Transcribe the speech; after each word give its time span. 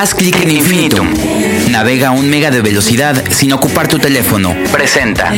Haz 0.00 0.14
clic 0.14 0.34
en 0.40 0.50
Infinitum. 0.50 1.08
Navega 1.68 2.08
a 2.08 2.10
un 2.12 2.30
mega 2.30 2.50
de 2.50 2.62
velocidad 2.62 3.22
sin 3.28 3.52
ocupar 3.52 3.86
tu 3.86 3.98
teléfono. 3.98 4.56
Presenta. 4.72 5.34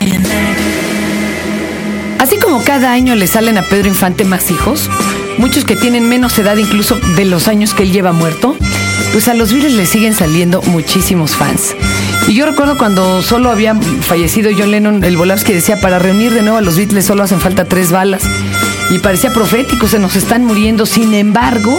Así 2.20 2.36
como 2.38 2.62
cada 2.62 2.92
año 2.92 3.16
le 3.16 3.26
salen 3.26 3.58
a 3.58 3.62
Pedro 3.62 3.88
Infante 3.88 4.24
más 4.24 4.52
hijos, 4.52 4.88
muchos 5.36 5.64
que 5.64 5.74
tienen 5.74 6.08
menos 6.08 6.38
edad 6.38 6.56
incluso 6.58 6.94
de 7.16 7.24
los 7.24 7.48
años 7.48 7.74
que 7.74 7.82
él 7.82 7.90
lleva 7.90 8.12
muerto, 8.12 8.56
pues 9.12 9.26
a 9.26 9.34
los 9.34 9.52
Beatles 9.52 9.72
le 9.72 9.84
siguen 9.84 10.14
saliendo 10.14 10.62
muchísimos 10.62 11.34
fans. 11.34 11.74
Y 12.28 12.34
yo 12.34 12.46
recuerdo 12.46 12.78
cuando 12.78 13.20
solo 13.20 13.50
había 13.50 13.74
fallecido 13.74 14.52
John 14.56 14.70
Lennon, 14.70 15.02
el 15.02 15.18
que 15.44 15.54
decía, 15.54 15.80
para 15.80 15.98
reunir 15.98 16.34
de 16.34 16.42
nuevo 16.42 16.58
a 16.58 16.62
los 16.62 16.76
Beatles 16.76 17.04
solo 17.04 17.24
hacen 17.24 17.40
falta 17.40 17.64
tres 17.64 17.90
balas. 17.90 18.22
Y 18.90 19.00
parecía 19.00 19.32
profético, 19.32 19.88
se 19.88 19.98
nos 19.98 20.14
están 20.14 20.44
muriendo. 20.44 20.86
Sin 20.86 21.14
embargo, 21.14 21.76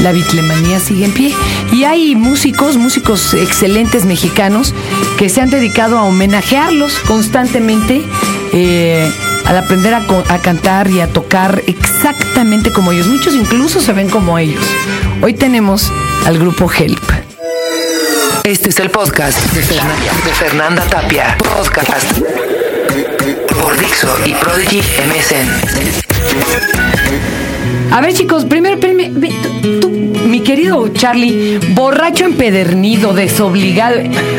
la 0.00 0.12
bitlemanía 0.12 0.80
sigue 0.80 1.04
en 1.04 1.12
pie. 1.12 1.34
Y 1.72 1.84
hay 1.84 2.14
músicos, 2.14 2.76
músicos 2.76 3.34
excelentes 3.34 4.04
mexicanos 4.04 4.74
que 5.18 5.28
se 5.28 5.40
han 5.40 5.50
dedicado 5.50 5.98
a 5.98 6.04
homenajearlos 6.04 6.98
constantemente. 7.06 8.02
Eh, 8.52 9.10
al 9.46 9.56
aprender 9.56 9.92
a, 9.92 10.02
a, 10.28 10.38
cantar 10.38 10.88
y 10.88 11.00
a 11.00 11.08
tocar 11.08 11.62
exactamente 11.66 12.72
como 12.72 12.92
ellos. 12.92 13.08
Muchos 13.08 13.34
incluso 13.34 13.80
se 13.80 13.92
ven 13.92 14.08
como 14.08 14.38
ellos. 14.38 14.64
Hoy 15.20 15.34
tenemos 15.34 15.90
al 16.24 16.38
grupo 16.38 16.70
Help. 16.70 17.02
Este 18.44 18.70
es 18.70 18.78
el 18.80 18.90
podcast 18.90 19.38
de 19.52 19.62
Fernanda, 19.62 20.12
de 20.24 20.32
Fernanda 20.32 20.84
Tapia. 20.84 21.36
Podcast 21.38 22.18
por 23.60 23.78
Dixo 23.78 24.08
y 24.26 24.34
Prodigy 24.34 24.80
MSN. 24.80 25.48
A 27.92 28.00
ver, 28.00 28.14
chicos, 28.14 28.44
primero, 28.46 28.78
tú, 29.80 29.81
mi 30.32 30.40
querido 30.40 30.88
Charlie, 30.88 31.58
borracho 31.74 32.24
empedernido, 32.24 33.12
desobligado. 33.12 33.96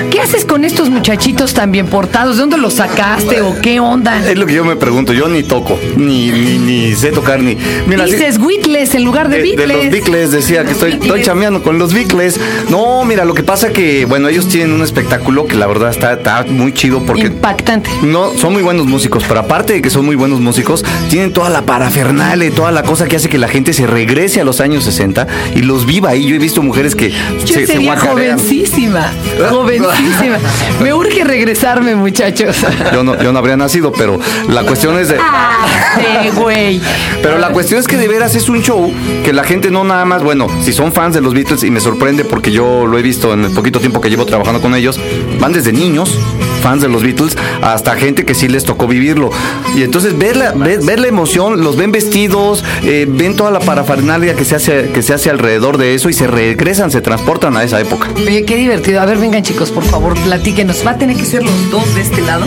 ¿Qué 0.10 0.22
haces 0.22 0.44
con 0.44 0.66
estos 0.66 0.90
muchachitos 0.90 1.54
tan 1.54 1.72
bien 1.72 1.86
portados? 1.86 2.38
¿De 2.38 2.42
dónde 2.42 2.58
los 2.58 2.74
sacaste 2.74 3.42
o 3.42 3.62
qué 3.62 3.80
onda? 3.80 4.28
Es 4.28 4.36
lo 4.36 4.48
que 4.48 4.56
yo 4.56 4.66
me 4.66 4.76
pregunto. 4.76 5.14
Yo 5.14 5.28
ni 5.28 5.44
toco, 5.44 5.80
ni, 5.96 6.32
ni, 6.32 6.96
sé 6.96 7.12
tocar, 7.12 7.44
ni. 7.44 7.56
Mira, 7.86 8.06
Dices 8.06 8.40
Whitles 8.40 8.96
en 8.96 9.06
lugar 9.06 9.30
de, 9.30 9.38
de 9.38 9.44
Beatles. 9.44 9.68
De 9.68 9.74
los 9.76 9.92
Beatles, 9.92 10.32
decía 10.32 10.66
que 10.66 10.72
estoy, 10.72 10.94
estoy 10.94 11.22
chameando 11.22 11.62
con 11.62 11.78
los 11.78 11.94
Beatles. 11.94 12.40
No, 12.70 13.06
mira, 13.06 13.24
lo 13.24 13.36
que 13.36 13.44
pasa 13.44 13.70
que, 13.70 14.06
bueno, 14.06 14.30
ellos 14.30 14.48
tienen 14.48 14.72
un 14.72 14.82
espectáculo 14.82 15.46
que 15.46 15.58
la 15.58 15.68
verdad 15.68 15.92
está, 15.92 16.14
está 16.14 16.44
muy 16.50 16.74
chido 16.74 17.04
porque. 17.06 17.28
Impactante. 17.28 17.92
No, 18.02 18.34
son 18.34 18.54
muy 18.54 18.64
buenos 18.64 18.88
músicos, 18.88 19.26
pero 19.28 19.42
aparte 19.42 19.74
de 19.74 19.82
que 19.84 19.92
son 19.92 20.06
muy 20.06 20.16
buenos 20.16 20.40
músicos, 20.40 20.84
tienen 21.12 21.34
toda 21.34 21.52
la 21.52 21.62
parafernalia, 21.62 22.50
toda 22.50 22.72
la 22.72 22.82
cosa 22.82 23.06
que 23.06 23.18
hace 23.18 23.30
que 23.30 23.38
la 23.38 23.48
gente 23.48 23.74
se 23.74 23.86
regrese 23.86 24.42
a 24.42 24.44
los 24.44 24.60
años 24.60 24.86
60 24.86 25.28
y 25.54 25.62
los 25.62 25.83
viva 25.86 26.10
ahí. 26.10 26.26
Yo 26.26 26.36
he 26.36 26.40
visto 26.40 26.62
mujeres 26.62 26.96
que 26.96 27.12
Yo 27.12 27.48
se, 27.48 27.68
sería 27.68 28.00
se 28.00 28.08
jovencísima, 28.08 29.12
jovencísima. 29.50 30.38
Me 30.82 30.94
urge 30.94 31.24
regresarme, 31.24 31.96
muchachos. 31.96 32.58
Yo 32.94 33.04
no, 33.04 33.22
yo 33.22 33.32
no 33.32 33.40
habría 33.40 33.58
nacido, 33.58 33.92
pero 33.92 34.20
la 34.50 34.64
cuestión 34.64 34.98
es 35.00 35.10
de. 35.10 35.18
Ah, 35.20 35.66
sí, 35.96 36.30
güey. 36.36 36.82
Pero 37.22 37.38
la 37.38 37.50
cuestión 37.50 37.80
es 37.80 37.88
que 37.88 37.98
de 37.98 38.08
veras 38.08 38.36
es 38.36 38.50
un 38.50 38.62
show 38.62 38.92
que 39.24 39.34
la 39.34 39.44
gente 39.44 39.72
no 39.72 39.84
nada 39.84 40.06
más, 40.06 40.24
bueno, 40.24 40.48
si 40.62 40.74
son 40.74 40.92
fans 40.94 41.14
de 41.14 41.22
los 41.22 41.34
Beatles 41.34 41.64
y 41.64 41.72
me 41.72 41.80
sorprende 41.80 42.26
porque 42.26 42.52
yo 42.52 42.86
lo 42.86 42.98
he 42.98 43.02
visto 43.02 43.34
en 43.34 43.46
el 43.46 43.52
poquito 43.52 43.80
tiempo 43.80 44.02
que 44.02 44.10
llevo 44.10 44.26
trabajando 44.26 44.62
con 44.62 44.76
ellos, 44.76 45.00
van 45.40 45.54
desde 45.54 45.72
niños, 45.72 46.18
fans 46.62 46.82
de 46.82 46.90
los 46.90 47.04
Beatles, 47.04 47.38
hasta 47.62 47.96
gente 47.96 48.26
que 48.26 48.34
sí 48.34 48.48
les 48.48 48.64
tocó 48.64 48.88
vivirlo. 48.88 49.32
Y 49.76 49.84
entonces 49.84 50.18
ver 50.18 50.38
la, 50.38 50.52
ver, 50.52 50.82
ver 50.82 51.00
la 51.00 51.08
emoción, 51.08 51.64
los 51.64 51.76
ven 51.76 51.92
vestidos, 51.92 52.64
eh, 52.84 53.06
ven 53.08 53.36
toda 53.36 53.52
la 53.52 53.60
parafernalia 53.60 54.36
que 54.36 54.46
se 54.46 54.56
hace, 54.56 54.90
que 54.94 55.02
se 55.02 55.14
hace 55.14 55.30
alrededor 55.30 55.73
de 55.78 55.96
eso 55.96 56.10
y 56.10 56.14
se 56.14 56.28
regresan, 56.28 56.92
se 56.92 57.02
transportan 57.02 57.58
a 57.58 57.64
esa 57.64 57.80
época. 57.80 58.10
Oye, 58.16 58.46
qué 58.46 58.56
divertido. 58.56 59.02
A 59.02 59.06
ver, 59.06 59.18
vengan 59.18 59.44
chicos, 59.44 59.72
por 59.72 59.84
favor, 59.84 60.14
platíquenos. 60.20 60.86
Va 60.86 60.92
a 60.92 60.98
tener 60.98 61.18
que 61.18 61.26
ser 61.26 61.44
los 61.44 61.72
dos 61.72 61.96
de 61.96 62.02
este 62.02 62.22
lado. 62.22 62.46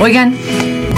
Oigan, 0.00 0.34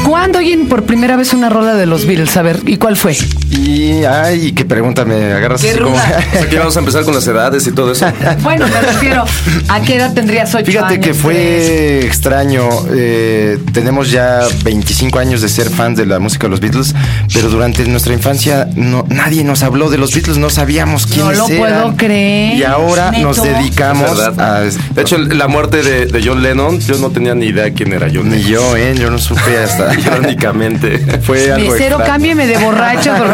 ¿cuándo 0.07 0.39
oyen 0.39 0.69
por 0.69 0.85
primera 0.85 1.17
vez 1.17 1.33
una 1.35 1.49
rola 1.51 1.75
de 1.75 1.87
los 1.87 2.07
Beatles? 2.07 2.37
A 2.37 2.43
ver, 2.43 2.61
¿y 2.67 2.77
cuál 2.77 2.97
fue? 2.97 3.17
Y, 3.51 4.05
ay, 4.05 4.53
qué 4.53 4.65
pregunta 4.65 5.05
me 5.05 5.33
agarras 5.33 5.61
Qué 5.63 5.71
así 5.71 5.79
como... 5.79 5.91
ruda. 5.97 6.19
Aquí 6.43 6.57
vamos 6.57 6.77
a 6.77 6.81
empezar 6.81 7.05
con 7.05 7.15
las 7.15 7.27
edades 7.27 7.67
y 7.67 7.73
todo 7.73 7.93
eso. 7.93 8.07
Bueno, 8.43 8.67
me 8.69 8.81
refiero, 8.81 9.25
¿a 9.69 9.81
qué 9.83 9.97
edad 9.97 10.13
tendrías 10.15 10.55
ocho 10.55 10.65
Fíjate 10.67 10.95
años? 10.95 11.07
que 11.07 11.15
fue 11.15 12.05
extraño. 12.07 12.69
eh, 12.91 13.59
tenemos 13.73 14.11
ya 14.11 14.41
25 14.65 15.19
años 15.19 15.43
de 15.43 15.49
ser 15.49 15.69
fans 15.71 15.97
de 15.99 16.07
la 16.07 16.19
música 16.19 16.47
de 16.47 16.51
los 16.51 16.61
Beatles, 16.61 16.95
pero 17.33 17.49
durante 17.49 17.85
nuestra 17.87 18.13
infancia 18.13 18.69
no, 18.77 19.05
nadie 19.09 19.43
nos 19.45 19.63
habló 19.63 19.91
de 19.91 19.99
los 19.99 20.13
Beatles, 20.15 20.39
no 20.39 20.51
sabíamos 20.51 21.09
No 21.09 21.15
quiénes 21.15 21.39
lo 21.39 21.49
eran. 21.49 21.59
puedo 21.59 21.97
creer. 21.97 22.57
Y 22.59 22.65
ahora 22.65 23.11
¿Neto? 23.11 23.25
nos 23.27 23.43
dedicamos 23.43 24.11
Es 24.13 24.17
verdad. 24.19 24.57
a... 24.59 24.61
De 24.61 25.03
hecho, 25.03 25.19
la 25.19 25.49
muerte 25.49 25.83
de, 25.83 26.07
de 26.07 26.23
John 26.25 26.43
Lennon, 26.43 26.79
yo 26.81 26.97
no 26.99 27.11
tenía 27.11 27.35
ni 27.35 27.47
idea 27.47 27.73
quién 27.73 27.93
era 27.93 28.09
John 28.13 28.29
Ni 28.29 28.37
Lennon. 28.43 28.51
yo, 28.51 28.77
¿eh? 28.77 28.95
Yo 28.99 29.11
no 29.11 29.19
supe 29.19 29.59
hasta... 29.59 29.96
Irónicamente. 30.07 30.99
Fue 31.23 31.53
algo 31.53 31.71
Mesero, 31.71 31.97
extraño. 31.97 32.05
cámbiame 32.13 32.47
de 32.47 32.59
borracho. 32.59 33.13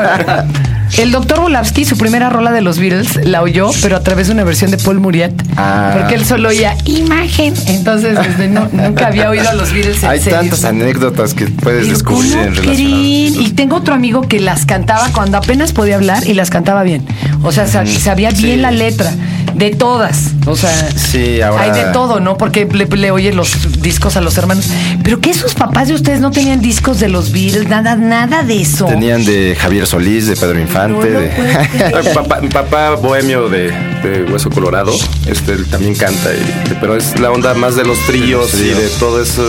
El 0.98 1.10
doctor 1.10 1.40
Volavsky, 1.40 1.86
su 1.86 1.96
primera 1.96 2.28
rola 2.28 2.52
de 2.52 2.60
los 2.60 2.78
Beatles, 2.78 3.24
la 3.24 3.40
oyó, 3.40 3.70
pero 3.80 3.96
a 3.96 4.00
través 4.02 4.26
de 4.26 4.34
una 4.34 4.44
versión 4.44 4.70
de 4.70 4.76
Paul 4.76 5.00
Muriat. 5.00 5.32
Ah. 5.56 5.94
Porque 5.98 6.16
él 6.16 6.24
solo 6.26 6.50
oía 6.50 6.76
imagen. 6.84 7.54
Entonces, 7.66 8.18
desde 8.18 8.48
no- 8.48 8.68
nunca 8.70 9.06
había 9.06 9.30
oído 9.30 9.48
a 9.48 9.54
los 9.54 9.72
Beatles 9.72 10.02
en 10.02 10.10
Hay 10.10 10.20
serio. 10.20 10.40
tantas 10.40 10.64
anécdotas 10.66 11.32
que 11.32 11.46
puedes 11.46 11.84
Pero 11.84 11.92
descubrir 11.94 12.32
¿cómo 12.32 12.42
en 12.44 12.54
relación. 12.56 12.90
Y 12.90 13.52
tengo 13.56 13.76
otro 13.76 13.94
amigo 13.94 14.20
que 14.28 14.38
las 14.38 14.66
cantaba 14.66 15.08
cuando 15.14 15.38
apenas 15.38 15.72
podía 15.72 15.94
hablar 15.96 16.26
y 16.26 16.34
las 16.34 16.50
cantaba 16.50 16.82
bien. 16.82 17.06
O 17.42 17.52
sea, 17.52 17.66
sa- 17.66 17.86
sabía 17.86 18.30
bien 18.30 18.60
la 18.60 18.70
letra. 18.70 19.10
De 19.54 19.70
todas. 19.70 20.30
O 20.46 20.56
sea, 20.56 20.70
Sí, 20.96 21.40
ahora- 21.40 21.62
hay 21.64 21.70
de 21.72 21.92
todo, 21.92 22.20
¿no? 22.20 22.36
Porque 22.36 22.66
le, 22.66 22.86
le 22.86 23.10
oye 23.10 23.32
los 23.32 23.80
discos 23.82 24.16
a 24.16 24.20
los 24.20 24.36
hermanos. 24.38 24.66
Pero 25.04 25.20
que 25.20 25.34
sus 25.34 25.54
papás 25.54 25.88
de 25.88 25.94
ustedes 25.94 26.20
no 26.20 26.30
tenían 26.30 26.60
discos 26.60 27.00
de 27.00 27.08
los 27.08 27.32
Beatles, 27.32 27.68
nada, 27.68 27.96
nada 27.96 28.42
de 28.42 28.60
eso. 28.62 28.86
Tenían 28.86 29.24
de 29.24 29.56
Javier 29.58 29.86
Solís, 29.86 30.26
de 30.26 30.36
Pedro 30.36 30.58
Infante, 30.60 31.10
No 31.10 31.20
de... 31.20 32.02
Mi 32.02 32.08
papá, 32.14 32.40
mi 32.40 32.48
papá 32.48 32.90
bohemio 32.96 33.48
de, 33.48 33.70
de 34.02 34.24
Hueso 34.30 34.50
Colorado, 34.50 34.92
este 35.26 35.52
él 35.52 35.66
también 35.66 35.94
canta, 35.94 36.30
y- 36.32 36.74
pero 36.80 36.96
es 36.96 37.18
la 37.20 37.30
onda 37.30 37.54
más 37.54 37.76
de 37.76 37.84
los 37.84 37.98
tríos 38.06 38.54
y 38.54 38.68
de 38.68 38.88
todo 38.98 39.22
eso. 39.22 39.42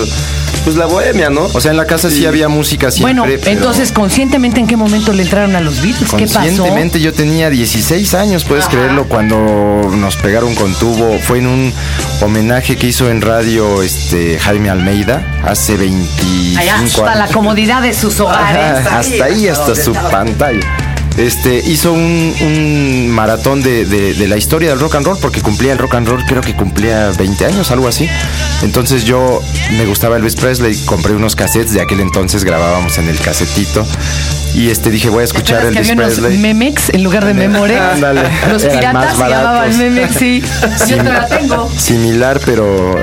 Pues 0.63 0.77
la 0.77 0.85
bohemia, 0.85 1.29
¿no? 1.29 1.43
O 1.53 1.59
sea, 1.59 1.71
en 1.71 1.77
la 1.77 1.85
casa 1.85 2.09
sí, 2.09 2.25
había 2.25 2.47
música 2.47 2.89
siempre. 2.89 3.19
Bueno, 3.19 3.39
pero 3.43 3.51
entonces, 3.51 3.91
conscientemente, 3.91 4.59
¿en 4.59 4.67
qué 4.67 4.77
momento 4.77 5.11
le 5.11 5.23
entraron 5.23 5.55
a 5.55 5.61
los 5.61 5.81
Beatles? 5.81 6.11
¿Qué 6.11 6.25
pasó? 6.25 6.39
Conscientemente 6.39 7.01
yo 7.01 7.13
tenía 7.13 7.49
16 7.49 8.13
años, 8.13 8.45
puedes 8.45 8.67
creerlo, 8.67 9.05
cuando 9.09 9.35
nos 9.91 10.15
pegaron 10.15 10.55
con 10.55 10.73
tubo. 10.75 11.19
Fue 11.19 11.39
en 11.39 11.47
un 11.47 11.73
homenaje 12.21 12.77
que 12.77 12.87
hizo 12.87 13.09
en 13.09 13.21
radio 13.21 13.83
este 13.83 14.39
Jaime 14.39 14.69
Almeida 14.69 15.41
hace 15.43 15.75
25 15.75 16.59
Allá, 16.59 16.75
hasta 16.75 17.01
años. 17.11 17.17
la 17.17 17.27
comodidad 17.27 17.81
de 17.81 17.93
sus 17.93 18.19
hogares. 18.19 18.85
Ajá, 18.85 18.99
hasta 18.99 19.25
ahí, 19.25 19.47
hasta 19.47 19.75
su 19.75 19.93
pantalla. 19.93 20.61
Este, 21.17 21.59
hizo 21.59 21.93
un, 21.93 22.33
un 22.41 23.09
maratón 23.11 23.61
de, 23.61 23.85
de- 23.85 24.13
de 24.15 24.27
la 24.27 24.35
historia 24.37 24.69
del 24.71 24.79
rock 24.79 24.95
and 24.95 25.05
roll, 25.05 25.17
porque 25.19 25.41
cumplía 25.41 25.71
el 25.73 25.77
rock 25.77 25.95
and 25.95 26.07
roll, 26.07 26.23
creo 26.25 26.41
que 26.41 26.55
cumplía 26.55 27.11
20 27.17 27.45
años, 27.45 27.69
algo 27.71 27.87
así. 27.87 28.09
Entonces 28.63 29.03
yo 29.05 29.41
me 29.77 29.85
gustaba 29.85 30.17
Elvis 30.17 30.35
Presley, 30.35 30.75
compré 30.85 31.13
unos 31.13 31.35
cassettes, 31.35 31.73
de 31.73 31.81
aquel 31.81 31.99
entonces 31.99 32.43
grabábamos 32.43 32.97
en 32.97 33.09
el 33.09 33.19
casetito. 33.19 33.85
Y 34.55 34.69
este 34.69 34.91
dije, 34.91 35.09
voy 35.09 35.21
a 35.21 35.25
escuchar 35.25 35.61
¿Te 35.61 35.67
acuerdas 35.67 35.73
que 35.73 35.79
Elvis 35.79 35.91
había 35.91 36.05
unos 36.05 36.19
Presley. 36.19 36.37
Memex 36.39 36.89
en 36.89 37.03
lugar 37.03 37.25
de 37.25 37.33
Memorex? 37.33 37.79
Ándale. 37.93 38.21
Los 38.51 38.63
Eran 38.63 38.77
piratas 38.79 39.17
se 39.17 39.29
llamaban. 39.29 39.77
Memex, 39.77 40.15
sí. 40.15 40.43
Yo 40.87 40.97
te 40.97 41.03
la 41.03 41.27
tengo. 41.27 41.71
Similar, 41.77 42.39
pero 42.45 42.95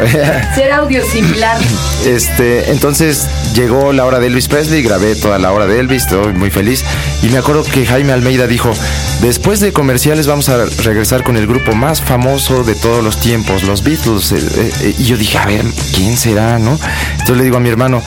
Ser 0.54 0.72
audio 0.72 1.04
similar. 1.04 1.58
Este, 2.06 2.70
entonces 2.70 3.26
llegó 3.54 3.92
la 3.92 4.04
hora 4.04 4.20
de 4.20 4.26
Elvis 4.28 4.48
Presley, 4.48 4.82
grabé 4.82 5.14
toda 5.16 5.38
la 5.38 5.52
hora 5.52 5.66
de 5.66 5.78
Elvis, 5.78 6.04
estoy 6.04 6.32
muy 6.32 6.50
feliz. 6.50 6.84
Y 7.22 7.28
me 7.28 7.38
acuerdo 7.38 7.64
que 7.64 7.86
Jaime 7.86 8.12
Almeida 8.12 8.46
dijo, 8.46 8.72
después 9.20 9.60
de 9.60 9.72
comerciales 9.72 10.26
vamos 10.26 10.48
a 10.48 10.64
regresar 10.64 11.22
con 11.22 11.36
el 11.36 11.46
grupo 11.46 11.74
más 11.74 12.00
famoso 12.00 12.64
de 12.64 12.74
todos 12.74 13.02
los 13.02 13.18
tiempos, 13.20 13.62
los 13.62 13.82
Beatles. 13.82 14.32
Eh, 14.32 14.72
eh, 14.82 14.94
y 14.98 15.04
yo 15.04 15.16
dije, 15.16 15.38
a 15.38 15.46
ver, 15.46 15.64
¿quién 15.94 16.16
será, 16.16 16.58
no? 16.58 16.78
Entonces 17.12 17.36
le 17.36 17.44
digo 17.44 17.56
a 17.56 17.60
mi 17.60 17.68
hermano, 17.68 18.02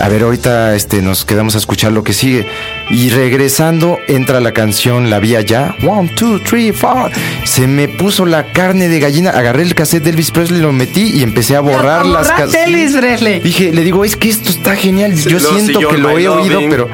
a 0.00 0.08
ver, 0.08 0.22
ahorita 0.22 0.74
este, 0.74 1.02
nos 1.02 1.24
quedamos 1.24 1.54
a 1.54 1.58
escuchar 1.58 1.92
lo 1.92 2.02
que 2.04 2.12
sigue. 2.12 2.46
Y 2.90 3.10
regresando, 3.10 3.98
entra 4.08 4.40
la 4.40 4.52
canción 4.52 5.10
La 5.10 5.18
Vía 5.18 5.40
Ya. 5.42 5.74
One, 5.86 6.10
two, 6.16 6.40
three, 6.40 6.72
four. 6.72 7.10
Se 7.44 7.66
me 7.66 7.88
puso 7.88 8.24
la 8.26 8.52
carne 8.52 8.88
de 8.88 9.00
gallina. 9.00 9.30
Agarré 9.30 9.62
el 9.62 9.74
cassette 9.74 10.04
de 10.04 10.10
Elvis 10.10 10.30
Presley, 10.30 10.60
lo 10.60 10.72
metí 10.72 11.10
y 11.18 11.22
empecé 11.22 11.56
a 11.56 11.60
borrar 11.60 12.06
las 12.06 12.28
canciones. 12.28 12.68
Elvis 12.68 12.96
Presley. 12.96 13.40
Dije, 13.40 13.72
le 13.72 13.82
digo, 13.82 14.04
es 14.04 14.16
que 14.16 14.28
esto 14.28 14.50
está 14.50 14.74
genial. 14.76 15.14
Yo 15.14 15.38
siento 15.40 15.80
que 15.88 15.98
lo 15.98 16.18
he 16.18 16.28
oído, 16.28 16.60
pero 16.70 16.88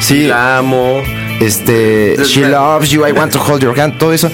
sí, 0.00 0.26
La 0.26 0.58
amo. 0.58 1.02
este, 1.40 2.16
She 2.24 2.48
Loves 2.48 2.90
You, 2.90 3.06
I 3.06 3.12
Want 3.12 3.32
to 3.32 3.42
Hold 3.42 3.62
Your 3.62 3.78
Hand, 3.78 3.98
todo 3.98 4.12
eso. 4.12 4.30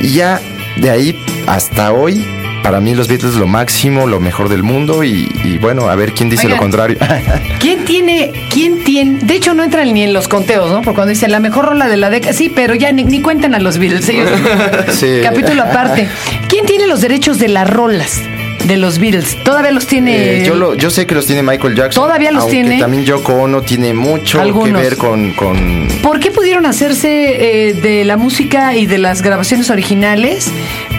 Y 0.00 0.10
ya 0.14 0.40
de 0.76 0.90
ahí 0.90 1.24
hasta 1.46 1.92
hoy 1.92 2.24
para 2.66 2.80
mí 2.80 2.96
los 2.96 3.06
Beatles 3.06 3.34
lo 3.36 3.46
máximo, 3.46 4.08
lo 4.08 4.18
mejor 4.18 4.48
del 4.48 4.64
mundo 4.64 5.04
y, 5.04 5.30
y 5.44 5.58
bueno, 5.58 5.88
a 5.88 5.94
ver 5.94 6.12
quién 6.14 6.28
dice 6.28 6.46
Oigan. 6.46 6.56
lo 6.56 6.62
contrario. 6.62 6.98
¿Quién 7.60 7.84
tiene, 7.84 8.32
quién 8.52 8.82
tiene? 8.82 9.20
De 9.22 9.34
hecho, 9.36 9.54
no 9.54 9.62
entran 9.62 9.94
ni 9.94 10.02
en 10.02 10.12
los 10.12 10.26
conteos, 10.26 10.70
¿no? 10.72 10.82
Porque 10.82 10.96
cuando 10.96 11.10
dicen 11.10 11.30
la 11.30 11.38
mejor 11.38 11.66
rola 11.66 11.86
de 11.88 11.96
la 11.96 12.10
década, 12.10 12.32
sí, 12.32 12.48
pero 12.52 12.74
ya 12.74 12.90
ni, 12.90 13.04
ni 13.04 13.22
cuentan 13.22 13.54
a 13.54 13.60
los 13.60 13.78
Beatles. 13.78 14.08
ellos- 14.08 14.28
Sí. 14.90 15.20
Capítulo 15.22 15.62
aparte. 15.62 16.08
¿Quién 16.48 16.66
tiene 16.66 16.88
los 16.88 17.00
derechos 17.02 17.38
de 17.38 17.46
las 17.48 17.70
rolas 17.70 18.20
de 18.64 18.76
los 18.76 18.98
Beatles? 18.98 19.36
Todavía 19.44 19.70
los 19.70 19.86
tiene. 19.86 20.40
Eh, 20.40 20.44
yo, 20.44 20.56
lo- 20.56 20.74
yo 20.74 20.90
sé 20.90 21.06
que 21.06 21.14
los 21.14 21.24
tiene 21.26 21.44
Michael 21.44 21.76
Jackson. 21.76 22.02
¿Todavía 22.04 22.32
los 22.32 22.42
aunque 22.44 22.56
tiene? 22.62 22.80
También 22.80 23.04
Yoko 23.04 23.32
Ono 23.34 23.62
tiene 23.62 23.94
mucho 23.94 24.40
Algunos. 24.40 24.80
que 24.82 24.88
ver 24.88 24.96
con, 24.96 25.34
con 25.34 25.86
¿Por 26.02 26.18
qué 26.18 26.32
pudieron 26.32 26.66
hacerse 26.66 27.68
eh, 27.68 27.74
de 27.74 28.04
la 28.04 28.16
música 28.16 28.74
y 28.74 28.86
de 28.86 28.98
las 28.98 29.22
grabaciones 29.22 29.70
originales 29.70 30.50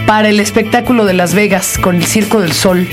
para 0.08 0.28
el 0.30 0.40
espectáculo 0.40 1.04
de 1.04 1.12
Las 1.12 1.34
Vegas 1.34 1.76
con 1.78 1.94
el 1.96 2.04
Circo 2.06 2.40
del 2.40 2.52
Sol? 2.52 2.88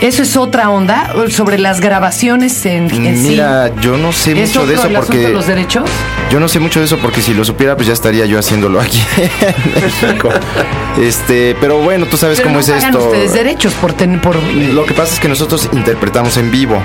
Eso 0.00 0.22
es 0.22 0.36
otra 0.36 0.70
onda 0.70 1.12
sobre 1.30 1.58
las 1.58 1.80
grabaciones 1.80 2.64
en, 2.66 2.84
en 3.04 3.16
sí. 3.20 3.28
Mira, 3.30 3.72
yo 3.80 3.96
no 3.96 4.12
sé 4.12 4.32
¿Es 4.32 4.48
mucho 4.48 4.60
otro 4.62 4.68
de 4.68 4.74
eso 4.74 4.86
el 4.88 4.96
asunto 4.96 5.12
de 5.16 5.22
porque 5.22 5.34
los 5.34 5.46
derechos? 5.46 5.90
yo 6.30 6.40
no 6.40 6.48
sé 6.48 6.58
mucho 6.60 6.78
de 6.80 6.86
eso 6.86 6.98
porque 6.98 7.20
si 7.20 7.34
lo 7.34 7.44
supiera 7.44 7.74
pues 7.76 7.86
ya 7.88 7.92
estaría 7.92 8.24
yo 8.26 8.38
haciéndolo 8.38 8.80
aquí 8.80 9.00
en 9.18 9.82
México. 9.82 10.28
Este, 11.00 11.56
pero 11.60 11.78
bueno, 11.78 12.06
tú 12.06 12.16
sabes 12.16 12.38
Pero 12.38 12.48
cómo 12.48 12.54
no 12.56 12.60
es 12.60 12.70
pagan 12.70 12.94
esto. 12.94 13.06
ustedes 13.06 13.32
derechos 13.34 13.74
por 13.74 13.92
ten- 13.92 14.20
por 14.20 14.36
Lo 14.42 14.84
que 14.86 14.94
pasa 14.94 15.14
es 15.14 15.20
que 15.20 15.28
nosotros 15.28 15.68
interpretamos 15.72 16.36
en 16.36 16.50
vivo. 16.50 16.80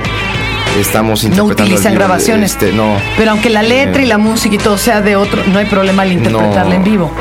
Estamos 0.79 1.23
no 1.23 1.29
interpretando 1.29 1.63
en 1.63 1.67
utilizan 1.69 1.91
vivo, 1.93 1.99
grabaciones. 2.05 2.51
Este, 2.51 2.71
no. 2.73 2.97
Pero 3.17 3.31
aunque 3.31 3.49
la 3.49 3.63
letra 3.63 4.01
y 4.01 4.05
la 4.05 4.17
música 4.17 4.55
y 4.55 4.57
todo 4.57 4.77
sea 4.77 5.01
de 5.01 5.15
otro, 5.15 5.43
no 5.47 5.57
hay 5.59 5.65
problema 5.65 6.03
al 6.03 6.11
interpretarla 6.13 6.69
No. 6.71 6.75
en 6.75 6.83
vivo. 6.83 7.11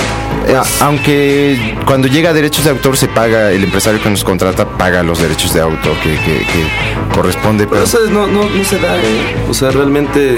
Eh, 0.49 0.55
aunque 0.81 1.75
cuando 1.87 2.07
llega 2.07 2.31
a 2.31 2.33
derechos 2.33 2.65
de 2.65 2.71
autor 2.71 2.97
se 2.97 3.09
paga, 3.09 3.51
el 3.51 3.65
empresario 3.65 4.01
que 4.01 4.09
nos 4.11 4.23
contrata 4.23 4.65
paga 4.69 5.03
los 5.03 5.19
derechos 5.21 5.53
de 5.55 5.61
autor 5.61 5.95
que, 6.03 6.11
que- 6.11 6.45
que 6.47 7.15
corresponde. 7.15 7.67
Pero 7.67 7.85
Pero 7.91 8.11
no, 8.11 8.27
no, 8.27 8.49
no 8.49 8.65
se 8.65 8.79
da, 8.79 8.97
¿eh? 8.97 9.37
O 9.49 9.55
sea, 9.55 9.71
realmente. 9.71 10.37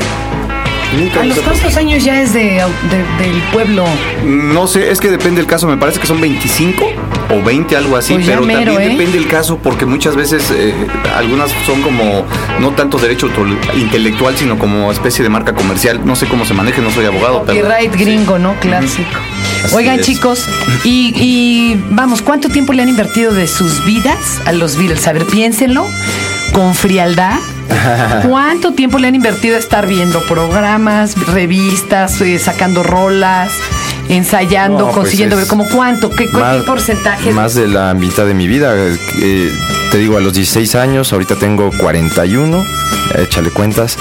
Nunca 0.97 1.21
¿A 1.21 1.25
los 1.25 1.39
cuántos 1.41 1.77
años 1.77 2.03
ya 2.05 2.23
es 2.23 2.33
de, 2.33 2.41
de- 2.45 3.25
del 3.25 3.43
pueblo? 3.53 3.85
No 4.25 4.67
sé, 4.67 4.91
es 4.91 5.01
que 5.01 5.09
depende 5.11 5.41
del 5.41 5.47
caso. 5.47 5.67
Me 5.67 5.77
parece 5.77 6.01
que 6.01 6.07
son 6.07 6.21
25 6.21 6.85
o 7.31 7.43
20, 7.43 7.77
algo 7.77 7.97
así. 7.97 8.15
Pues 8.15 8.27
pero 8.27 8.41
mero, 8.43 8.73
también 8.73 8.93
¿eh? 8.93 8.95
depende 8.95 9.19
del 9.19 9.29
caso 9.29 9.59
porque 9.59 9.85
muchas 9.85 10.17
veces 10.17 10.51
eh, 10.51 10.75
algunas 11.15 11.51
son 11.67 11.83
como 11.83 12.25
no 12.61 12.71
tanto 12.71 12.97
derecho 12.99 13.29
intelectual, 13.77 14.37
sino 14.37 14.59
como 14.59 14.91
especie 14.91 15.23
de 15.23 15.29
marca 15.29 15.55
comercial. 15.55 16.01
No 16.05 16.17
sé 16.17 16.27
cómo 16.27 16.45
se 16.47 16.55
maneje, 16.55 16.81
no 16.81 16.91
soy 16.91 17.05
abogado. 17.05 17.45
pero- 17.47 17.61
Copyright 17.61 17.95
gringo, 17.95 18.39
¿no? 18.39 18.55
Clásico. 18.61 19.11
Oigan, 19.75 20.01
es. 20.01 20.07
chicos, 20.07 20.47
y, 20.85 21.13
y 21.17 21.85
vamos, 21.91 22.23
¿cuánto 22.23 22.49
tiempo 22.49 22.73
le 22.73 22.83
han 22.83 22.89
invertido 22.89 23.35
de 23.35 23.47
sus 23.47 23.85
vidas 23.85 24.41
a 24.47 24.53
los 24.53 24.77
Beatles? 24.79 25.07
A 25.07 25.13
ver, 25.13 25.27
piénsenlo 25.27 25.87
con 26.53 26.75
frialdad. 26.75 27.39
¿Cuánto 28.29 28.73
tiempo 28.73 28.99
le 28.99 29.09
han 29.09 29.15
invertido 29.15 29.57
a 29.57 29.59
estar 29.59 29.87
viendo 29.87 30.21
programas, 30.23 31.15
revistas, 31.27 32.21
eh, 32.21 32.39
sacando 32.39 32.83
rolas, 32.83 33.51
ensayando, 34.09 34.79
No, 34.79 34.85
pues 34.87 34.97
consiguiendo 34.97 35.37
es 35.37 35.43
ver 35.43 35.49
como 35.49 35.69
cuánto, 35.69 36.11
qué, 36.11 36.29
porcentaje? 36.67 37.33
Más 37.33 37.55
de 37.55 37.69
la 37.69 37.95
mitad 37.95 38.27
de 38.27 38.35
mi 38.35 38.47
vida. 38.47 38.75
eh, 38.77 39.53
te 39.91 39.97
digo, 39.97 40.19
a 40.19 40.21
los 40.21 40.35
16 40.35 40.75
años, 40.75 41.13
ahorita 41.13 41.37
tengo 41.37 41.71
41, 41.79 42.63
échale 43.19 43.51
cuentas. 43.51 43.97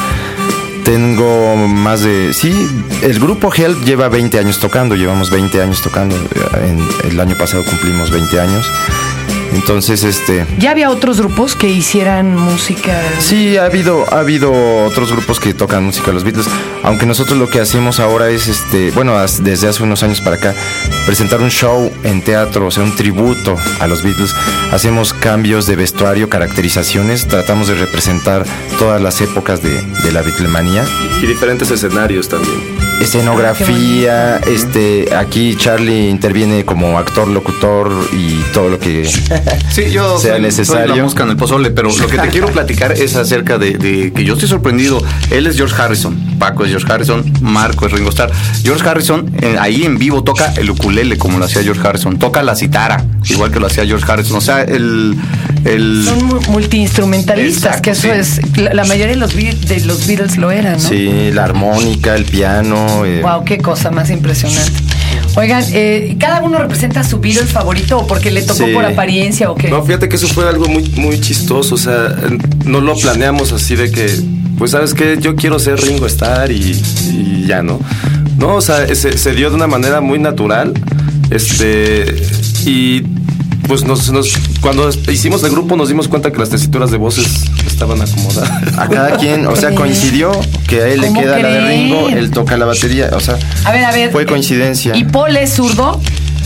Tengo 0.84 1.56
más 1.56 2.02
de... 2.02 2.34
Sí, 2.34 2.68
el 3.02 3.20
grupo 3.20 3.54
Help 3.54 3.84
lleva 3.84 4.08
20 4.08 4.40
años 4.40 4.60
tocando, 4.60 4.96
llevamos 4.96 5.30
20 5.30 5.62
años 5.62 5.82
tocando. 5.82 6.16
En, 6.62 7.10
el 7.10 7.20
año 7.20 7.36
pasado 7.38 7.64
cumplimos 7.64 8.12
20 8.12 8.40
años. 8.40 8.66
Entonces, 9.54 10.04
este... 10.04 10.46
¿Ya 10.60 10.72
había 10.72 10.90
otros 10.90 11.20
grupos 11.20 11.56
que 11.56 11.70
hicieran 11.70 12.36
música? 12.36 13.02
Sí, 13.20 13.58
ha 13.58 13.66
habido, 13.66 14.06
ha 14.14 14.20
habido 14.20 14.52
otros 14.86 15.12
grupos 15.12 15.40
que 15.40 15.54
tocan 15.54 15.84
música 15.84 16.08
de 16.08 16.14
los 16.14 16.24
Beatles, 16.24 16.48
aunque 16.84 17.06
nosotros 17.06 17.38
lo 17.38 17.50
que 17.50 17.60
hacemos 17.60 18.00
ahora 18.00 18.30
es, 18.30 18.48
este, 18.48 18.92
bueno, 18.92 19.18
desde 19.42 19.68
hace 19.68 19.84
unos 19.84 20.04
años 20.04 20.22
para 20.22 20.36
acá, 20.36 20.54
presentar 21.06 21.42
un 21.42 21.50
show 21.50 21.92
en 22.04 22.22
teatro, 22.22 22.68
o 22.68 22.72
sea, 22.72 22.84
un 22.84 22.96
tributo 22.96 23.58
a 23.80 23.88
los 23.88 24.04
Beatles. 24.04 24.34
Hacemos 24.72 25.14
cambios 25.14 25.66
de 25.66 25.76
vestuario, 25.76 26.30
caracterizaciones, 26.30 27.28
tratamos 27.28 27.68
de 27.68 27.76
representar 27.76 28.46
todas 28.78 29.02
las 29.02 29.22
épocas 29.22 29.62
de, 29.62 29.82
de 29.82 30.12
la 30.12 30.22
Beatlemanía. 30.22 30.86
Y 31.22 31.26
diferentes 31.26 31.72
escenarios 31.72 32.30
también. 32.30 32.77
Escenografía, 33.02 34.38
este, 34.38 35.16
aquí 35.16 35.56
Charlie 35.56 36.10
interviene 36.10 36.66
como 36.66 36.98
actor, 36.98 37.28
locutor 37.28 37.92
y 38.12 38.42
todo 38.54 38.70
lo 38.70 38.80
que 38.80 39.06
Sí, 39.72 39.92
yo 39.92 40.18
sea 40.18 40.34
soy, 40.34 40.42
necesario. 40.42 40.88
soy 40.88 40.98
la 40.98 41.04
mosca 41.04 41.24
en 41.24 41.30
el 41.30 41.38
pozole, 41.38 41.70
pero 41.72 41.90
lo 41.90 42.08
que 42.08 42.18
te 42.18 42.30
quiero 42.30 42.48
platicar 42.48 42.92
es 42.92 43.16
acerca 43.16 43.58
de, 43.58 43.78
de 43.78 44.12
que 44.14 44.24
yo 44.24 44.34
estoy 44.34 44.50
sorprendido. 44.50 45.02
Él 45.30 45.48
es 45.48 45.58
George 45.58 45.80
Harrison, 45.80 46.18
Paco 46.40 46.66
es 46.66 46.72
George 46.72 46.92
Harrison, 46.92 47.24
Marco 47.42 47.86
es 47.86 47.92
Ringo 47.92 48.10
Starr. 48.10 48.32
George 48.64 48.88
Harrison 48.88 49.32
eh, 49.42 49.58
ahí 49.60 49.84
en 49.84 49.98
vivo 49.98 50.24
toca 50.24 50.54
el 50.58 50.70
ukulele 50.70 51.18
como 51.18 51.38
lo 51.40 51.46
hacía 51.46 51.64
George 51.64 51.88
Harrison, 51.88 52.18
toca 52.18 52.42
la 52.44 52.56
citara 52.56 53.06
igual 53.30 53.52
que 53.52 53.60
lo 53.60 53.68
hacía 53.68 53.86
George 53.86 54.12
Harrison. 54.12 54.38
O 54.38 54.42
sea, 54.42 54.62
el, 54.64 55.16
el 55.66 56.04
Son 56.06 56.24
mu- 56.26 56.42
multiinstrumentalistas, 56.50 57.82
que 57.82 57.92
eso 57.92 58.04
sí. 58.04 58.10
es, 58.10 58.58
la, 58.58 58.74
la 58.74 58.84
mayoría 58.86 59.14
de 59.14 59.20
los, 59.20 59.36
de 59.36 59.82
los 59.86 60.08
Beatles 60.08 60.38
lo 60.38 60.52
eran, 60.52 60.74
¿no? 60.82 60.90
Sí, 60.90 61.32
la 61.34 61.44
armónica, 61.46 62.16
el 62.16 62.26
piano. 62.26 63.06
eh, 63.06 63.22
Wow, 63.22 63.44
qué 63.44 63.58
cosa 63.58 63.92
más 63.92 64.10
impresionante. 64.10 64.72
Oigan, 65.36 65.64
eh, 65.72 66.16
¿cada 66.20 66.42
uno 66.42 66.58
representa 66.58 67.04
su 67.04 67.20
Beatles 67.20 67.52
favorito 67.52 68.00
o 68.00 68.08
porque 68.08 68.32
le 68.32 68.42
tocó 68.42 68.66
Sí. 68.66 68.74
por 68.74 68.86
apariencia 68.86 69.52
o 69.52 69.56
qué? 69.56 69.70
No, 69.70 69.84
fíjate 69.84 70.10
que 70.10 70.16
eso 70.16 70.28
fue 70.28 70.48
algo 70.48 70.66
muy, 70.68 70.84
muy 70.96 71.20
chistoso. 71.22 71.76
O 71.76 71.78
sea, 71.78 72.16
no 72.66 72.82
lo 72.82 72.96
planeamos 72.96 73.52
así 73.52 73.76
de 73.76 73.92
que, 73.92 74.10
pues, 74.58 74.72
¿sabes 74.72 74.94
qué? 74.94 75.18
Yo 75.20 75.36
quiero 75.36 75.60
ser 75.60 75.80
Ringo 75.80 76.08
Starr 76.08 76.52
y, 76.52 76.72
y 77.12 77.46
ya, 77.48 77.62
¿no? 77.62 77.80
No, 78.40 78.56
o 78.56 78.62
sea, 78.62 78.88
se, 78.96 79.18
se 79.18 79.32
dio 79.34 79.50
de 79.50 79.56
una 79.56 79.68
manera 79.68 80.02
muy 80.02 80.18
natural. 80.20 80.74
Este. 81.30 82.16
Y. 82.66 83.04
Pues 83.68 83.84
nos, 83.84 84.10
nos- 84.12 84.34
cuando 84.62 84.90
hicimos 85.12 85.44
el 85.44 85.52
grupo 85.52 85.76
nos 85.76 85.90
dimos 85.90 86.08
cuenta 86.08 86.32
que 86.32 86.38
las 86.40 86.50
tesituras 86.50 86.90
de 86.92 86.98
voces 86.98 87.46
estaban 87.66 88.02
acomodadas. 88.02 88.50
A 88.78 88.88
cada 88.88 89.18
quien, 89.18 89.46
o 89.46 89.56
sea, 89.56 89.76
coincidió 89.76 90.32
que 90.68 90.82
a 90.82 90.88
él 90.88 91.02
le 91.02 91.08
¿Cómo 91.08 91.22
queda 91.22 91.40
la 91.40 91.48
de? 91.50 91.68
Ringo, 91.68 92.08
él 92.10 92.32
toca 92.32 92.56
la 92.58 92.66
batería, 92.66 93.10
o 93.14 93.20
sea, 93.20 93.38
A 93.66 93.72
ver, 93.72 93.84
a 93.84 93.92
ver. 93.92 94.12
fue 94.12 94.26
coincidencia. 94.26 94.96
¿Y 94.96 95.04
Paul 95.04 95.36
es 95.36 95.54
zurdo? 95.54 96.00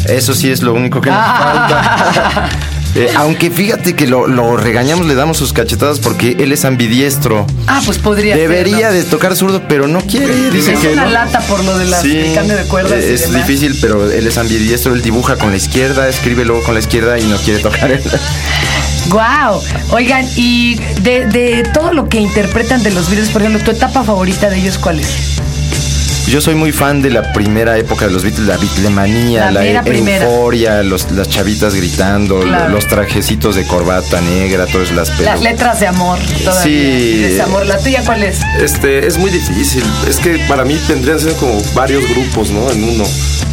Eso 0.07 0.33
sí 0.33 0.49
es 0.49 0.63
lo 0.63 0.73
único 0.73 0.99
que 0.99 1.11
nos 1.11 1.19
falta. 1.19 2.49
Eh, 2.93 3.09
aunque 3.15 3.49
fíjate 3.51 3.95
que 3.95 4.05
lo, 4.07 4.27
lo 4.27 4.57
regañamos, 4.57 5.05
le 5.05 5.15
damos 5.15 5.37
sus 5.37 5.53
cachetadas 5.53 5.99
porque 5.99 6.35
él 6.39 6.51
es 6.51 6.65
ambidiestro. 6.65 7.47
Ah, 7.67 7.81
pues 7.85 7.97
podría 7.99 8.35
Debería 8.35 8.89
ser, 8.91 9.03
de 9.03 9.09
tocar 9.09 9.35
zurdo, 9.35 9.61
pero 9.69 9.87
no 9.87 10.01
quiere. 10.01 10.49
Dice 10.51 10.73
Es 10.73 10.79
que 10.79 10.89
una 10.89 11.05
no. 11.05 11.11
lata 11.11 11.39
por 11.41 11.63
lo 11.63 11.77
de 11.77 11.85
las 11.85 12.01
Sí, 12.01 12.17
el 12.17 12.33
cambio 12.35 12.57
de 12.57 12.63
cuerdas. 12.65 12.99
y 13.01 13.13
es 13.13 13.21
demás. 13.31 13.47
difícil, 13.47 13.77
pero 13.79 14.11
él 14.11 14.27
es 14.27 14.37
ambidiestro, 14.37 14.93
él 14.93 15.01
dibuja 15.01 15.37
con 15.37 15.51
la 15.51 15.57
izquierda, 15.57 16.09
escribe 16.09 16.43
luego 16.43 16.63
con 16.63 16.73
la 16.73 16.81
izquierda 16.81 17.17
y 17.17 17.23
no 17.23 17.37
quiere 17.37 17.59
tocar 17.61 17.91
él. 17.91 18.01
Wow. 19.09 19.61
Oigan, 19.91 20.25
y 20.35 20.75
de, 21.01 21.25
de 21.27 21.63
todo 21.73 21.93
lo 21.93 22.07
que 22.07 22.19
interpretan 22.19 22.83
de 22.83 22.91
los 22.91 23.09
Beatles, 23.09 23.29
por 23.29 23.41
ejemplo, 23.41 23.63
¿tu 23.63 23.71
etapa 23.71 24.03
favorita 24.03 24.49
de 24.49 24.57
ellos 24.59 24.77
cuál 24.77 24.99
es? 24.99 25.41
Yo 26.27 26.39
soy 26.39 26.55
muy 26.55 26.71
fan 26.71 27.01
de 27.01 27.09
la 27.09 27.33
primera 27.33 27.77
época 27.77 28.05
de 28.05 28.11
los 28.11 28.23
Beatles, 28.23 28.47
la 28.47 28.55
Beatlemanía, 28.57 29.51
La 29.51 29.63
la, 29.63 29.65
e- 29.65 30.21
euforia, 30.23 30.81
los, 30.81 31.11
las 31.11 31.27
chavitas 31.27 31.75
gritando, 31.75 32.37
lo- 32.37 32.43
Claro. 32.47 32.69
los 32.69 32.87
trajecitos 32.87 33.55
de 33.55 33.65
corbata 33.67 34.21
negra, 34.21 34.65
todas 34.65 34.91
las 34.91 35.09
pero- 35.11 35.25
Las 35.25 35.41
letras 35.41 35.81
de 35.81 35.87
amor 35.87 36.19
todavía. 36.43 36.61
Sí. 36.63 37.17
Desamor. 37.21 37.65
¿La 37.65 37.77
tuya 37.79 38.01
cuál 38.05 38.23
es? 38.23 38.37
Este, 38.61 39.05
es 39.07 39.17
muy 39.17 39.29
difícil. 39.29 39.83
Es 40.07 40.17
que 40.19 40.37
para 40.47 40.63
mí 40.63 40.77
tendrían 40.87 41.17
que 41.17 41.23
ser 41.23 41.33
como 41.33 41.61
varios 41.73 42.07
grupos, 42.09 42.49
¿no? 42.51 42.69
En 42.71 42.83
uno. 42.85 43.03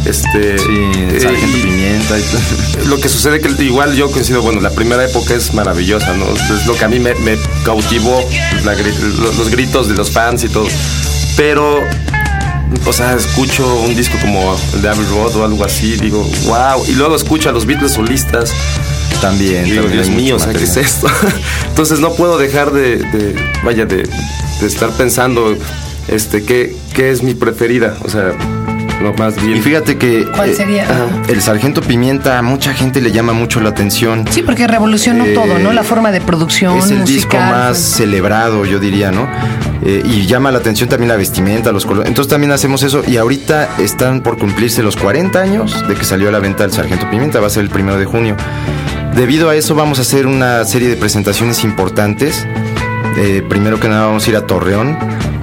Este. 0.05 0.57
Sí, 0.57 0.65
eh, 0.95 1.19
Sargento 1.21 1.57
y- 1.57 1.61
Pimienta. 1.61 2.15
y- 2.17 2.87
Lo 2.87 2.97
que 3.01 3.09
sucede 3.09 3.41
que 3.41 3.49
igual 3.61 3.93
yo 3.95 4.09
coincido, 4.09 4.41
bueno, 4.41 4.61
la 4.61 4.69
primera 4.69 5.03
época 5.03 5.33
es 5.33 5.53
maravillosa, 5.53 6.13
¿no? 6.13 6.25
Es 6.33 6.65
lo 6.65 6.75
que 6.75 6.85
a 6.85 6.87
mí 6.87 6.99
me, 6.99 7.13
me 7.15 7.37
cautivó, 7.65 8.23
la 8.63 8.73
gri- 8.75 8.95
lo- 9.19 9.33
los, 9.33 9.49
gritos 9.49 9.89
de 9.89 9.95
los 9.95 10.11
fans 10.11 10.45
y 10.45 10.49
todo. 10.49 10.67
Pero, 11.35 11.83
o 12.85 12.93
sea, 12.93 13.13
escucho 13.15 13.65
un 13.81 13.95
disco 13.95 14.17
como 14.21 14.55
el 14.73 14.81
de 14.81 14.89
Abbey 14.89 15.05
Road 15.09 15.35
o 15.35 15.43
algo 15.45 15.63
así, 15.65 15.95
digo, 15.95 16.23
wow. 16.45 16.83
Y 16.87 16.93
luego 16.93 17.15
escucho 17.15 17.49
a 17.49 17.51
los 17.51 17.65
Beatles 17.65 17.93
solistas 17.93 18.51
También, 19.21 19.65
digo, 19.65 19.83
también 19.83 20.03
Dios 20.03 20.15
mío, 20.15 20.35
o 20.35 20.39
sea, 20.39 20.53
¿qué 20.53 20.63
es 20.63 20.77
esto? 20.77 21.07
Entonces 21.67 21.99
no 21.99 22.13
puedo 22.13 22.37
dejar 22.37 22.71
de, 22.71 22.97
de- 22.97 23.35
vaya, 23.63 23.85
de, 23.85 24.03
de 24.61 24.67
estar 24.67 24.89
pensando, 24.91 25.55
este, 26.07 26.43
qué, 26.43 26.75
qué 26.93 27.11
es 27.11 27.21
mi 27.23 27.33
preferida, 27.33 27.97
o 28.03 28.09
sea, 28.09 28.33
lo 29.01 29.13
más 29.13 29.35
bien. 29.41 29.57
Y 29.57 29.61
fíjate 29.61 29.97
que 29.97 30.25
¿Cuál 30.35 30.49
eh, 30.49 30.53
sería? 30.55 30.83
ajá, 30.83 31.07
el 31.27 31.41
Sargento 31.41 31.81
Pimienta 31.81 32.37
a 32.37 32.41
mucha 32.41 32.73
gente 32.73 33.01
le 33.01 33.11
llama 33.11 33.33
mucho 33.33 33.59
la 33.61 33.69
atención. 33.69 34.25
Sí, 34.29 34.41
porque 34.41 34.67
revolucionó 34.67 35.25
Eh, 35.25 35.33
todo, 35.33 35.57
¿no? 35.59 35.71
La 35.73 35.83
forma 35.83 36.11
de 36.11 36.21
producción 36.21 36.77
Es 36.77 36.91
el 36.91 37.05
disco 37.05 37.37
musical. 37.37 37.51
más 37.51 37.77
celebrado, 37.77 38.65
yo 38.65 38.79
diría, 38.79 39.11
¿no? 39.11 39.27
Eh, 39.85 40.01
y 40.05 40.25
llama 40.27 40.51
la 40.51 40.57
atención 40.59 40.89
también 40.89 41.07
la 41.09 41.15
vestimenta, 41.15 41.71
los 41.71 41.85
colores. 41.85 42.09
Entonces 42.09 42.29
también 42.29 42.51
hacemos 42.51 42.83
eso. 42.83 43.01
Y 43.07 43.15
ahorita 43.17 43.69
están 43.79 44.21
por 44.21 44.37
cumplirse 44.37 44.83
los 44.83 44.95
40 44.97 45.39
años 45.39 45.87
de 45.87 45.95
que 45.95 46.03
salió 46.03 46.27
a 46.29 46.31
la 46.31 46.39
venta 46.39 46.65
el 46.65 46.71
Sargento 46.73 47.09
Pimienta. 47.09 47.39
Va 47.39 47.47
a 47.47 47.49
ser 47.49 47.63
el 47.63 47.69
primero 47.69 47.97
de 47.97 48.05
junio. 48.05 48.35
debido 49.15 49.49
a 49.49 49.55
eso 49.55 49.75
vamos 49.75 49.99
a 49.99 50.01
hacer 50.03 50.27
una 50.27 50.63
serie 50.65 50.87
de 50.89 50.95
presentaciones 50.95 51.63
importantes. 51.63 52.45
Eh, 53.17 53.43
primero 53.47 53.79
que 53.79 53.87
nada 53.89 54.07
vamos 54.07 54.25
a 54.27 54.29
ir 54.29 54.35
a 54.37 54.45
Torreón, 54.47 54.97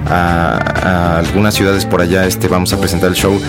a, 0.09 0.57
a 0.57 1.17
algunas 1.19 1.53
ciudades 1.53 1.85
por 1.85 2.01
allá. 2.01 2.25
Este, 2.25 2.47
vamos 2.47 2.71
a 2.73 2.79
presentar 2.79 3.09
el 3.09 3.15
show 3.15 3.39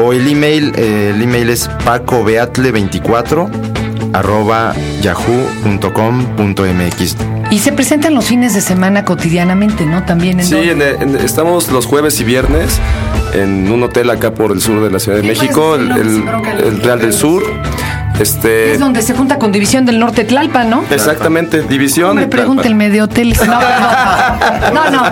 O 0.01 0.13
el 0.13 0.25
email, 0.27 0.71
eh, 0.77 1.11
el 1.13 1.21
email 1.21 1.49
es 1.49 1.69
pacobeatle24 1.85 3.70
arroba 4.13 4.73
yahoo.com.mx. 5.01 7.15
Y 7.49 7.59
se 7.59 7.71
presentan 7.73 8.13
los 8.15 8.25
fines 8.25 8.53
de 8.53 8.61
semana 8.61 9.03
cotidianamente, 9.05 9.85
¿no? 9.85 10.03
También 10.03 10.39
en 10.39 10.45
Sí, 10.45 10.55
en- 10.69 10.81
en- 10.81 11.15
estamos 11.17 11.69
los 11.71 11.85
jueves 11.85 12.19
y 12.21 12.23
viernes 12.23 12.79
en 13.33 13.69
un 13.71 13.83
hotel 13.83 14.09
acá 14.09 14.33
por 14.33 14.51
el 14.51 14.61
sur 14.61 14.83
de 14.83 14.89
la 14.91 14.99
Ciudad 14.99 15.17
de 15.17 15.23
México, 15.27 15.75
el, 15.75 15.91
el- 15.91 16.23
el 16.65 16.81
Real 16.81 16.99
del 16.99 17.13
Sur. 17.13 17.43
Este, 18.21 18.73
Es 18.73 18.79
donde 18.79 19.01
se 19.01 19.15
junta 19.15 19.39
con 19.39 19.51
División 19.51 19.85
del 19.85 19.97
Norte 19.97 20.23
Tlalpan, 20.23 20.69
¿no? 20.69 20.83
exactamente, 20.91 21.63
división. 21.63 22.15
Me 22.15 22.27
pregúntenme 22.27 22.91
de 22.91 23.01
hoteles. 23.01 23.39
No, 23.39 23.59
perdón. 23.59 24.73
no, 24.73 24.91
no. 24.91 25.11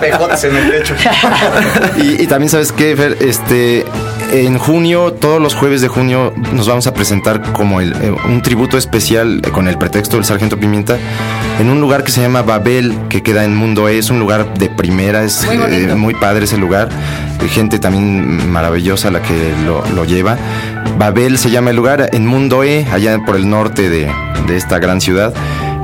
Y, 1.96 2.22
y 2.22 2.26
también 2.26 2.48
sabes 2.48 2.72
qué, 2.72 2.94
Fer, 2.96 3.16
este, 3.20 3.84
en 4.32 4.58
junio, 4.58 5.12
todos 5.12 5.40
los 5.40 5.54
jueves 5.54 5.80
de 5.80 5.88
junio, 5.88 6.32
nos 6.52 6.68
vamos 6.68 6.86
a 6.86 6.94
presentar 6.94 7.52
como 7.52 7.80
el, 7.80 7.92
eh, 7.94 8.14
un 8.28 8.42
tributo 8.42 8.78
especial 8.78 9.42
eh, 9.44 9.50
con 9.50 9.66
el 9.66 9.76
pretexto 9.76 10.16
del 10.16 10.24
Sargento 10.24 10.58
Pimienta 10.58 10.96
en 11.58 11.68
un 11.68 11.80
lugar 11.80 12.04
que 12.04 12.12
se 12.12 12.22
llama 12.22 12.42
Babel, 12.42 12.96
que 13.08 13.22
queda 13.22 13.44
en 13.44 13.54
Mundo 13.54 13.88
E. 13.88 13.98
Es 13.98 14.10
un 14.10 14.18
lugar 14.18 14.54
de 14.54 14.70
primera, 14.70 15.24
es 15.24 15.44
Muy 15.44 15.56
eh, 15.56 15.94
muy 15.94 16.14
padre 16.14 16.44
ese 16.44 16.56
lugar. 16.56 16.88
Gente 17.50 17.78
también 17.78 18.50
maravillosa 18.50 19.10
la 19.10 19.20
que 19.22 19.52
lo, 19.66 19.84
lo 19.94 20.04
lleva. 20.04 20.36
Babel 20.98 21.38
se 21.38 21.50
llama 21.50 21.70
el 21.70 21.76
lugar, 21.76 22.10
en 22.12 22.26
Mundo 22.26 22.62
E, 22.64 22.86
allá 22.90 23.18
por 23.24 23.36
el 23.36 23.48
norte 23.48 23.88
de, 23.88 24.10
de 24.46 24.56
esta 24.56 24.78
gran 24.78 25.00
ciudad. 25.00 25.32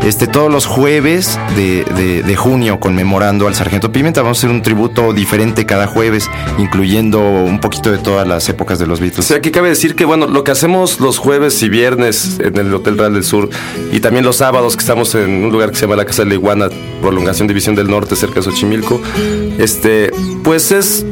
Este, 0.04 0.26
todos 0.28 0.52
los 0.52 0.66
jueves 0.66 1.38
de, 1.56 1.84
de- 2.24 2.36
junio, 2.36 2.78
conmemorando 2.78 3.48
al 3.48 3.54
Sargento 3.56 3.90
Pimienta, 3.90 4.20
vamos 4.22 4.38
a 4.38 4.40
hacer 4.40 4.50
un 4.50 4.62
tributo 4.62 5.12
diferente 5.12 5.64
cada 5.66 5.86
jueves, 5.88 6.28
incluyendo 6.58 7.18
un 7.20 7.58
poquito 7.60 7.90
de 7.90 7.98
todas 7.98 8.28
las 8.28 8.48
épocas 8.48 8.78
de 8.78 8.86
los 8.86 9.00
Beatles. 9.00 9.24
Sí, 9.24 9.34
aquí 9.34 9.50
cabe 9.50 9.70
decir 9.70 9.96
que 9.96 10.04
bueno, 10.04 10.26
lo 10.28 10.44
que 10.44 10.52
hacemos 10.52 11.00
los 11.00 11.18
jueves 11.18 11.60
y 11.62 11.68
viernes 11.70 12.38
en 12.38 12.56
el 12.58 12.72
Hotel 12.72 12.98
Real 12.98 13.14
del 13.14 13.24
Sur 13.24 13.48
y 13.90 13.98
también 14.00 14.24
los 14.24 14.36
sábados 14.36 14.76
que 14.76 14.80
estamos 14.80 15.14
en 15.16 15.44
un 15.44 15.50
lugar 15.50 15.70
que 15.70 15.76
se 15.76 15.82
llama 15.86 15.96
la 15.96 16.04
Casa 16.04 16.22
de 16.22 16.28
la 16.28 16.34
Iguana, 16.34 16.68
prolongación 17.00 17.48
División 17.48 17.74
del 17.74 17.88
Norte, 17.88 18.14
cerca 18.14 18.36
de 18.36 18.42
Xochimilco, 18.42 19.00
este, 19.58 20.10
pues 20.44 20.70
es, 20.70 21.04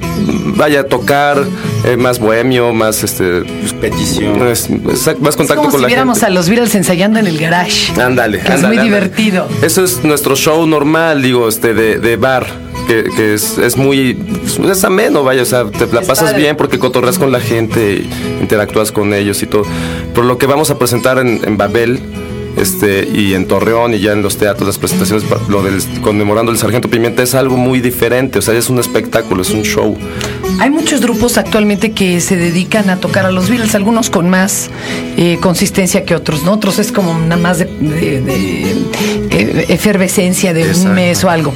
vaya, 0.57 0.87
tocar 0.89 1.43
eh, 1.85 1.97
más 1.97 2.19
bohemio, 2.19 2.73
más 2.73 3.03
este, 3.05 3.43
petición. 3.81 4.47
es- 4.49 4.69
es- 4.71 5.21
más 5.21 5.31
Es 5.31 5.37
contacto 5.37 5.57
como 5.57 5.71
con 5.71 5.79
si 5.79 5.83
la 5.83 5.87
viéramos 5.89 6.19
gente. 6.19 6.27
a 6.33 6.35
los 6.35 6.49
Beatles 6.49 6.75
ensayando 6.75 7.19
en 7.19 7.27
el 7.27 7.39
garage. 7.39 7.93
Ándale, 8.01 8.39
es 8.39 8.45
muy 8.45 8.53
ándale. 8.55 8.83
divertido. 8.83 9.49
Eso 9.63 9.85
es 9.85 10.03
nuestro 10.05 10.37
show 10.37 10.67
normal, 10.67 11.23
digo, 11.23 11.49
este, 11.49 11.75
de, 11.75 11.99
de 11.99 12.17
bar. 12.17 12.47
Que, 12.89 13.05
que 13.17 13.33
es, 13.33 13.57
es 13.57 13.79
muy 13.79 14.15
es 14.71 14.85
ameno, 14.85 15.23
vaya, 15.25 15.41
o 15.41 15.47
sea, 15.47 15.65
te 15.71 15.87
la 15.87 16.03
Es 16.03 16.07
pasas 16.07 16.31
padre. 16.33 16.43
bien 16.43 16.57
porque 16.57 16.79
cotorreas 16.79 17.19
con 17.19 17.33
la 17.33 17.41
gente, 17.41 17.95
y 17.95 18.11
interactúas 18.43 18.93
con 18.93 19.15
ellos 19.15 19.43
y 19.43 19.47
todo. 19.47 19.63
Pero 20.13 20.27
lo 20.27 20.37
que 20.37 20.45
vamos 20.45 20.71
a 20.71 20.79
presentar 20.79 21.19
en, 21.19 21.41
en 21.47 21.57
Babel 21.57 21.99
este, 22.57 23.09
y 23.13 23.35
en 23.35 23.47
Torreón 23.47 23.95
y 23.95 24.01
ya 24.01 24.13
en 24.13 24.23
los 24.23 24.37
teatros, 24.37 24.67
las 24.67 24.79
presentaciones, 24.79 25.25
lo 25.49 25.63
del 25.63 25.81
conmemorando 26.03 26.53
el 26.53 26.59
Sargento 26.59 26.89
Pimienta 26.89 27.23
es 27.23 27.35
algo 27.35 27.57
muy 27.57 27.81
diferente, 27.81 28.39
o 28.39 28.43
sea, 28.43 28.55
es 28.55 28.69
un 28.71 28.79
espectáculo, 28.79 29.43
es 29.43 29.51
un 29.51 29.63
show. 29.63 29.97
Hay 30.61 30.71
muchos 30.71 31.01
grupos 31.01 31.37
actualmente 31.37 31.93
que 31.93 32.21
se 32.21 32.37
dedican 32.37 32.89
a 32.91 32.97
tocar 33.01 33.27
a 33.27 33.33
los 33.33 33.49
Beatles, 33.51 33.75
algunos 33.75 34.09
con 34.11 34.29
más 34.31 34.71
eh, 35.17 35.39
consistencia 35.41 36.05
que 36.05 36.15
otros, 36.15 36.45
¿no? 36.45 36.53
Otros 36.53 36.79
es 36.79 36.93
como 36.93 37.19
nada 37.19 37.37
más 37.41 37.59
de, 37.59 37.65
de- 37.67 38.21
de, 38.21 38.71
eh, 39.31 39.67
efervescencia 39.69 40.53
de 40.55 40.63
Exacto. 40.63 40.89
un 40.91 40.95
mes 40.95 41.25
o 41.25 41.31
algo. 41.31 41.53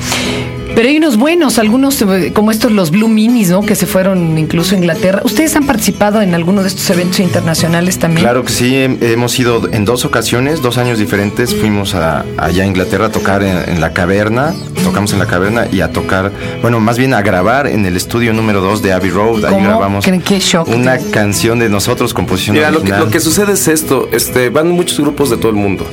Pero 0.78 0.90
hay 0.90 0.96
unos 0.98 1.16
buenos, 1.16 1.58
algunos 1.58 2.00
eh, 2.02 2.30
como 2.32 2.52
estos, 2.52 2.70
los 2.70 2.92
Blue 2.92 3.08
Minis, 3.08 3.50
¿no? 3.50 3.62
Que 3.62 3.74
se 3.74 3.84
fueron 3.84 4.38
incluso 4.38 4.76
a 4.76 4.78
Inglaterra. 4.78 5.22
¿Ustedes 5.24 5.56
han 5.56 5.66
participado 5.66 6.22
en 6.22 6.36
alguno 6.36 6.62
de 6.62 6.68
estos 6.68 6.88
eventos 6.90 7.18
internacionales 7.18 7.98
también? 7.98 8.22
Claro 8.22 8.44
que 8.44 8.52
sí, 8.52 8.74
hem- 8.74 8.96
hemos 9.02 9.36
ido 9.40 9.68
en 9.72 9.84
dos 9.84 10.04
ocasiones, 10.04 10.62
dos 10.62 10.78
años 10.78 11.00
diferentes. 11.00 11.52
Fuimos 11.52 11.96
a, 11.96 12.24
allá 12.36 12.62
a 12.62 12.66
Inglaterra 12.66 13.06
a 13.06 13.10
tocar 13.10 13.42
en, 13.42 13.56
en 13.68 13.80
la 13.80 13.92
caverna, 13.92 14.54
tocamos 14.84 15.12
en 15.12 15.18
la 15.18 15.26
caverna 15.26 15.66
y 15.72 15.80
a 15.80 15.90
tocar, 15.90 16.30
bueno, 16.62 16.78
más 16.78 16.96
bien 16.96 17.12
a 17.12 17.22
grabar 17.22 17.66
en 17.66 17.84
el 17.84 17.96
estudio 17.96 18.32
número 18.32 18.60
2 18.60 18.80
de 18.80 18.92
Abbey 18.92 19.10
Road. 19.10 19.46
Ahí 19.46 19.54
¿Cómo? 19.54 19.64
grabamos 19.66 20.04
¿Qué- 20.04 20.20
qué 20.20 20.38
shock? 20.38 20.68
una 20.68 20.96
canción 21.10 21.58
de 21.58 21.68
nosotros, 21.68 22.14
composición 22.14 22.54
Mira, 22.54 22.70
lo 22.70 22.76
que, 22.76 22.82
original. 22.82 23.00
lo 23.06 23.10
que 23.10 23.18
sucede 23.18 23.54
es 23.54 23.66
esto, 23.66 24.08
este, 24.12 24.48
van 24.50 24.70
muchos 24.70 25.00
grupos 25.00 25.28
de 25.28 25.38
todo 25.38 25.48
el 25.50 25.56
mundo. 25.56 25.84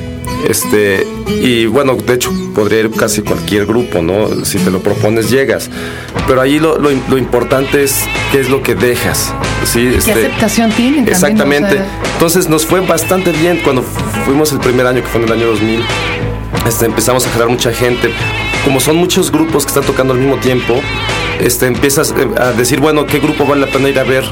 Este, 0.48 1.06
y 1.42 1.66
bueno, 1.66 1.94
de 1.96 2.14
hecho, 2.14 2.32
podría 2.54 2.80
ir 2.80 2.90
casi 2.90 3.22
cualquier 3.22 3.66
grupo, 3.66 4.00
¿no? 4.02 4.44
Si 4.44 4.58
te 4.58 4.70
lo 4.70 4.80
propones, 4.80 5.30
llegas. 5.30 5.70
Pero 6.28 6.40
ahí 6.40 6.58
lo, 6.58 6.78
lo, 6.78 6.90
lo 7.08 7.18
importante 7.18 7.82
es 7.82 7.94
qué 8.32 8.40
es 8.40 8.48
lo 8.50 8.62
que 8.62 8.74
dejas. 8.74 9.32
¿sí? 9.64 9.88
¿Qué 9.90 9.96
Este, 9.98 10.12
aceptación 10.12 10.70
tienen 10.70 11.04
también? 11.04 11.08
Exactamente. 11.14 11.74
O 11.74 11.76
sea, 11.78 12.00
Entonces 12.14 12.48
nos 12.48 12.64
fue 12.66 12.80
bastante 12.80 13.32
bien 13.32 13.60
cuando 13.64 13.82
fu- 13.82 14.00
fuimos 14.24 14.52
el 14.52 14.60
primer 14.60 14.86
año, 14.86 15.00
que 15.02 15.08
fue 15.08 15.20
en 15.20 15.26
el 15.26 15.32
año 15.32 15.46
2000. 15.48 15.80
Este, 16.66 16.86
empezamos 16.86 17.26
a 17.26 17.30
jalar 17.30 17.48
mucha 17.48 17.72
gente. 17.72 18.10
Como 18.64 18.80
son 18.80 18.96
muchos 18.96 19.30
grupos 19.30 19.64
que 19.64 19.68
están 19.70 19.84
tocando 19.84 20.12
al 20.12 20.18
mismo 20.20 20.36
tiempo, 20.38 20.80
este, 21.40 21.66
empiezas 21.66 22.12
eh, 22.16 22.28
a 22.40 22.52
decir, 22.52 22.80
bueno, 22.80 23.06
¿qué 23.06 23.18
grupo 23.20 23.46
vale 23.46 23.60
la 23.62 23.66
pena 23.68 23.88
ir 23.88 23.98
a 23.98 24.04
ver? 24.04 24.24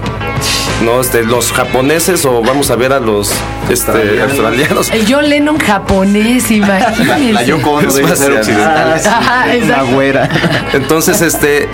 ¿No? 0.84 1.00
Este, 1.00 1.22
¿Los 1.24 1.50
japoneses 1.52 2.24
o 2.26 2.42
vamos 2.42 2.70
a 2.70 2.76
ver 2.76 2.92
a 2.92 3.00
los 3.00 3.32
este, 3.70 4.20
australianos? 4.22 4.90
el 4.90 5.06
John 5.12 5.28
Lennon 5.28 5.58
japonés, 5.58 6.50
imagínense. 6.50 7.32
La 7.32 7.42
Yoko 7.42 7.70
Ono 7.70 7.88
Es 7.88 7.94
debe 7.94 8.14
ser 8.16 8.32
occidental. 8.32 9.00
Una 9.02 9.54
exacto. 9.54 9.86
güera. 9.92 10.28
Entonces, 10.74 11.20
este, 11.22 11.68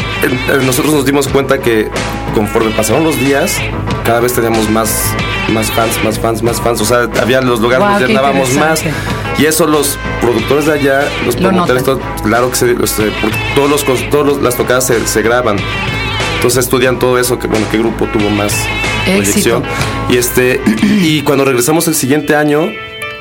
nosotros 0.64 0.95
nos 0.95 1.05
dimos 1.07 1.26
cuenta 1.29 1.59
que 1.59 1.90
conforme 2.35 2.71
pasaron 2.71 3.02
los 3.05 3.19
días, 3.19 3.57
cada 4.05 4.21
vez 4.21 4.33
teníamos 4.33 4.71
más, 4.71 4.90
más 5.52 5.71
fans, 5.73 5.93
más 6.05 6.19
fans, 6.19 6.43
más 6.43 6.61
fans. 6.61 6.81
O 6.81 6.85
sea, 6.85 7.09
había 7.21 7.40
los 7.40 7.61
lugares 7.61 7.85
donde 7.87 8.07
llenábamos 8.07 8.55
más. 8.55 8.83
Y 9.38 9.47
eso 9.47 9.67
los 9.67 9.99
productores 10.21 10.67
de 10.67 10.73
allá, 10.75 11.02
los 11.25 11.35
Lo 11.40 11.49
promotores, 11.49 11.87
notan. 11.87 11.99
todo- 12.14 12.23
claro 12.23 12.50
que 12.50 12.57
se, 12.57 12.71
este, 12.73 13.11
todos 13.55 13.71
los, 13.71 13.85
todos 14.11 14.26
los- 14.26 14.43
las 14.43 14.55
tocadas 14.57 14.87
se, 14.87 15.05
se 15.07 15.23
graban. 15.23 15.57
Entonces 16.37 16.64
estudian 16.64 16.99
todo 16.99 17.19
eso, 17.19 17.38
que 17.38 17.47
bueno, 17.49 17.67
qué 17.71 17.79
grupo 17.79 18.07
tuvo 18.07 18.31
más 18.31 18.52
Éxito. 19.07 19.61
proyección. 19.61 19.62
Y 20.09 20.16
este, 20.16 20.61
y 21.02 21.23
cuando 21.23 21.45
regresamos 21.45 21.87
el 21.88 21.95
siguiente 21.95 22.35
año, 22.37 22.71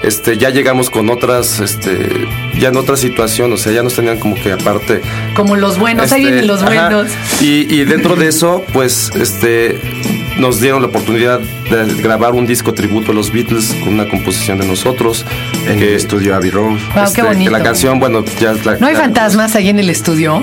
este, 0.04 0.38
ya 0.38 0.50
llegamos 0.50 0.90
con 0.90 1.10
otras, 1.10 1.60
este, 1.60 2.10
ya 2.58 2.70
en 2.70 2.78
otra 2.78 2.96
situación, 2.96 3.52
o 3.52 3.58
sea, 3.58 3.74
ya 3.74 3.84
nos 3.84 3.96
tenían 3.96 4.18
como 4.18 4.36
que 4.36 4.52
aparte 4.54 5.02
Como 5.36 5.56
los 5.58 5.78
buenos, 5.78 6.12
ahí 6.14 6.22
este, 6.22 6.32
vienen 6.32 6.48
los 6.48 6.62
ajá. 6.64 6.88
buenos. 6.90 7.12
Y, 7.42 7.74
y 7.74 7.84
dentro 7.86 8.16
de 8.16 8.28
eso, 8.28 8.64
pues, 8.72 9.12
este, 9.20 9.78
nos 10.38 10.62
dieron 10.62 10.82
la 10.82 10.88
oportunidad 10.88 11.40
de 11.42 12.02
grabar 12.02 12.34
un 12.34 12.48
disco 12.48 12.74
tributo 12.74 13.12
a 13.12 13.14
los 13.14 13.34
Beatles 13.34 13.76
con 13.84 13.94
una 13.96 14.08
composición 14.08 14.58
de 14.60 14.66
nosotros. 14.68 15.26
en 15.68 15.78
que- 15.80 15.90
el 15.90 15.96
estudio 15.96 16.34
Abbey 16.36 16.50
Road. 16.50 16.78
Wow, 16.96 17.04
este, 17.04 17.16
qué 17.18 17.22
bonito. 17.28 17.52
que 17.52 17.58
la 17.58 17.64
canción, 17.64 18.00
bueno, 18.00 18.24
ya 18.40 18.54
la- 18.64 18.78
¿No 18.78 18.88
hay 18.88 18.94
la- 18.94 19.02
fantasmas 19.02 19.54
ahí 19.56 19.68
en 19.70 19.80
el 19.80 19.90
estudio? 19.90 20.42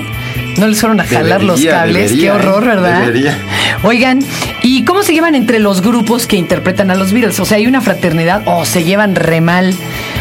¿No 0.57 0.67
les 0.67 0.79
fueron 0.79 0.99
a 0.99 1.05
jalar 1.05 1.43
los 1.43 1.63
cables? 1.63 2.09
debería, 2.11 2.21
qué 2.21 2.31
horror, 2.31 2.63
¿eh? 2.63 2.67
¿verdad? 2.67 2.99
Debería. 3.01 3.37
Oigan, 3.83 4.19
¿y 4.63 4.83
cómo 4.85 5.03
se 5.03 5.13
llevan 5.13 5.35
entre 5.35 5.59
los 5.59 5.81
grupos 5.81 6.25
que 6.25 6.35
interpretan 6.35 6.89
a 6.89 6.95
los 6.95 7.11
Beatles? 7.13 7.39
O 7.39 7.45
sea, 7.45 7.57
¿hay 7.57 7.67
una 7.67 7.79
fraternidad 7.81 8.41
o 8.45 8.65
se 8.65 8.83
llevan 8.83 9.15
re 9.15 9.39
mal? 9.39 9.75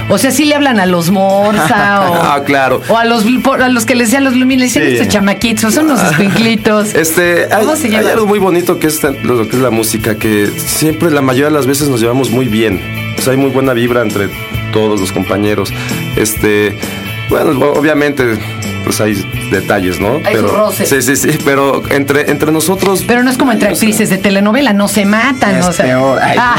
O 0.09 0.19
sea, 0.19 0.31
¿sí 0.31 0.45
le 0.45 0.55
hablan 0.55 0.79
a 0.79 0.85
los 0.87 1.11
Morsa 1.11 2.01
o, 2.11 2.15
Ah, 2.23 2.43
claro. 2.45 2.83
o 2.89 2.99
a 2.99 3.05
los, 3.07 3.25
a 3.61 3.69
los 3.71 3.87
que 3.87 3.95
les 3.95 4.09
decían 4.09 4.25
los 4.25 4.37
Lumin, 4.37 4.59
le 4.59 4.67
dicen 4.67 4.83
Sí. 4.85 4.93
estos 4.93 5.09
chamaquitos, 5.09 5.73
son 5.75 5.87
unos 5.87 6.03
escuinclitos? 6.11 6.95
Este, 6.95 7.47
hay, 7.53 7.65
¿Cómo 7.65 7.77
se 7.77 7.85
hay 7.87 7.91
llevan? 7.93 8.13
algo 8.13 8.27
muy 8.27 8.39
bonito 8.39 8.79
que 8.79 8.89
es 8.89 9.03
lo 9.03 9.49
que 9.49 9.57
es 9.57 9.63
la 9.63 9.71
música, 9.71 10.17
que 10.17 10.49
siempre, 10.59 11.11
la 11.11 11.23
mayoría 11.23 11.47
de 11.47 11.53
las 11.55 11.67
veces 11.67 11.89
nos 11.89 12.01
llevamos 12.01 12.31
muy 12.31 12.47
bien. 12.47 12.81
O 13.19 13.23
sea, 13.23 13.33
hay 13.33 13.39
muy 13.39 13.51
buena 13.51 13.73
vibra 13.73 14.03
entre 14.03 14.29
todos 14.73 15.01
los 15.01 15.11
compañeros. 15.13 15.73
Este, 16.17 16.77
bueno, 17.29 17.73
obviamente, 17.73 18.39
pues 18.85 19.01
hay 19.01 19.15
detalles, 19.51 20.01
¿no? 20.01 20.21
Hay 20.25 20.37
sus 20.37 20.51
roces. 20.51 20.89
Sí, 20.89 21.03
sí, 21.03 21.17
sí, 21.17 21.39
pero 21.45 21.83
entre, 21.91 22.31
entre 22.31 22.53
nosotros... 22.53 23.05
Pero 23.07 23.23
no 23.23 23.31
es 23.31 23.37
como 23.37 23.53
entre 23.53 23.71
actrices 23.71 24.11
de 24.11 24.19
telenovela, 24.19 24.73
no 24.73 24.89
se 24.89 25.05
matan. 25.05 25.57
Es 25.57 25.67
o 25.67 25.73
sea. 25.73 25.87
peor. 25.87 26.19
Ay. 26.23 26.37
Ah, 26.41 26.57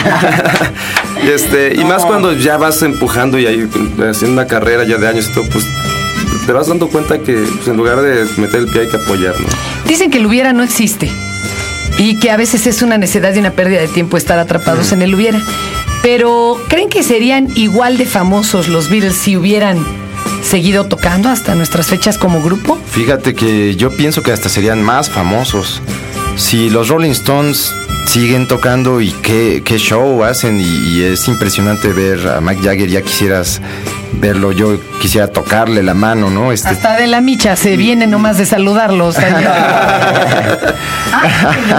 Este, 1.24 1.74
y 1.75 1.83
más 1.83 2.05
cuando 2.05 2.33
ya 2.33 2.57
vas 2.57 2.81
empujando 2.83 3.39
y 3.39 3.47
ahí 3.47 3.67
haciendo 4.09 4.33
una 4.33 4.45
carrera 4.45 4.83
ya 4.83 4.97
de 4.97 5.07
años 5.07 5.27
y 5.29 5.33
todo, 5.33 5.45
pues 5.51 5.65
te 6.45 6.51
vas 6.53 6.67
dando 6.67 6.88
cuenta 6.89 7.17
que 7.19 7.33
pues, 7.33 7.67
en 7.67 7.75
lugar 7.75 8.01
de 8.01 8.25
meter 8.38 8.62
el 8.62 8.67
pie 8.67 8.81
hay 8.81 8.88
que 8.88 8.97
apoyar, 8.97 9.33
¿no? 9.39 9.47
dicen 9.88 10.12
que 10.12 10.19
el 10.19 10.25
hubiera 10.27 10.53
no 10.53 10.63
existe. 10.63 11.09
y 11.97 12.19
que 12.19 12.29
a 12.29 12.38
veces 12.38 12.67
es 12.67 12.81
una 12.83 12.97
necedad 12.97 13.33
y 13.33 13.39
una 13.39 13.51
pérdida 13.51 13.81
de 13.81 13.88
tiempo 13.88 14.15
estar 14.17 14.38
atrapados 14.38 14.91
en 14.91 15.01
el 15.01 15.15
hubiera. 15.15 15.41
Pero, 16.03 16.62
¿creen 16.67 16.89
que 16.89 17.01
serían 17.03 17.47
igual 17.55 17.97
de 17.97 18.05
famosos 18.05 18.67
los 18.67 18.89
Beatles 18.89 19.15
si 19.15 19.36
hubieran 19.36 19.83
seguido 20.48 20.86
tocando 20.86 21.30
hasta 21.30 21.56
nuestras 21.56 21.88
fechas 21.88 22.18
como 22.18 22.42
grupo? 22.42 22.80
Fíjate 22.89 23.36
que 23.36 23.75
yo 23.75 23.92
pienso 23.92 24.24
que 24.24 24.32
hasta 24.32 24.50
serían 24.50 24.82
más 24.82 25.10
famosos. 25.10 25.82
Si 26.38 26.70
los 26.70 26.88
Rolling 26.88 27.12
Stones 27.12 27.74
siguen 28.08 28.48
tocando 28.48 29.01
y 29.01 29.12
qué, 29.12 29.62
show 29.77 30.24
hacen 30.24 30.60
y, 30.60 30.63
y 30.63 31.04
es 31.04 31.27
impresionante 31.27 31.92
ver 31.92 32.27
a 32.27 32.42
Mike 32.42 32.62
Jagger, 32.63 32.89
ya 32.89 33.01
quisieras 33.01 33.62
verlo, 34.19 34.51
yo 34.51 34.77
quisiera 35.01 35.27
tocarle 35.27 35.83
la 35.83 35.93
mano, 35.93 36.29
¿no? 36.29 36.51
Este, 36.51 36.69
Hasta 36.69 36.97
de 36.97 37.07
la 37.07 37.21
micha 37.21 37.55
se 37.55 37.77
viene 37.77 38.07
nomás 38.07 38.38
de 38.38 38.45
saludarlos. 38.45 39.17
Ay, 41.13 41.31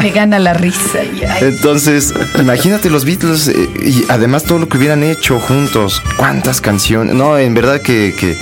me 0.02 0.10
gana 0.10 0.38
la 0.38 0.54
risa. 0.54 0.98
ay. 1.00 1.38
Entonces, 1.42 2.14
imagínate 2.38 2.90
los 2.90 3.04
Beatles 3.04 3.48
eh, 3.48 3.68
y 3.84 4.04
además 4.08 4.44
todo 4.44 4.58
lo 4.58 4.68
que 4.68 4.78
hubieran 4.78 5.02
hecho 5.02 5.38
juntos, 5.40 6.02
cuántas 6.16 6.60
canciones. 6.60 7.14
No, 7.14 7.38
en 7.38 7.54
verdad 7.54 7.80
que, 7.80 8.14
que 8.18 8.36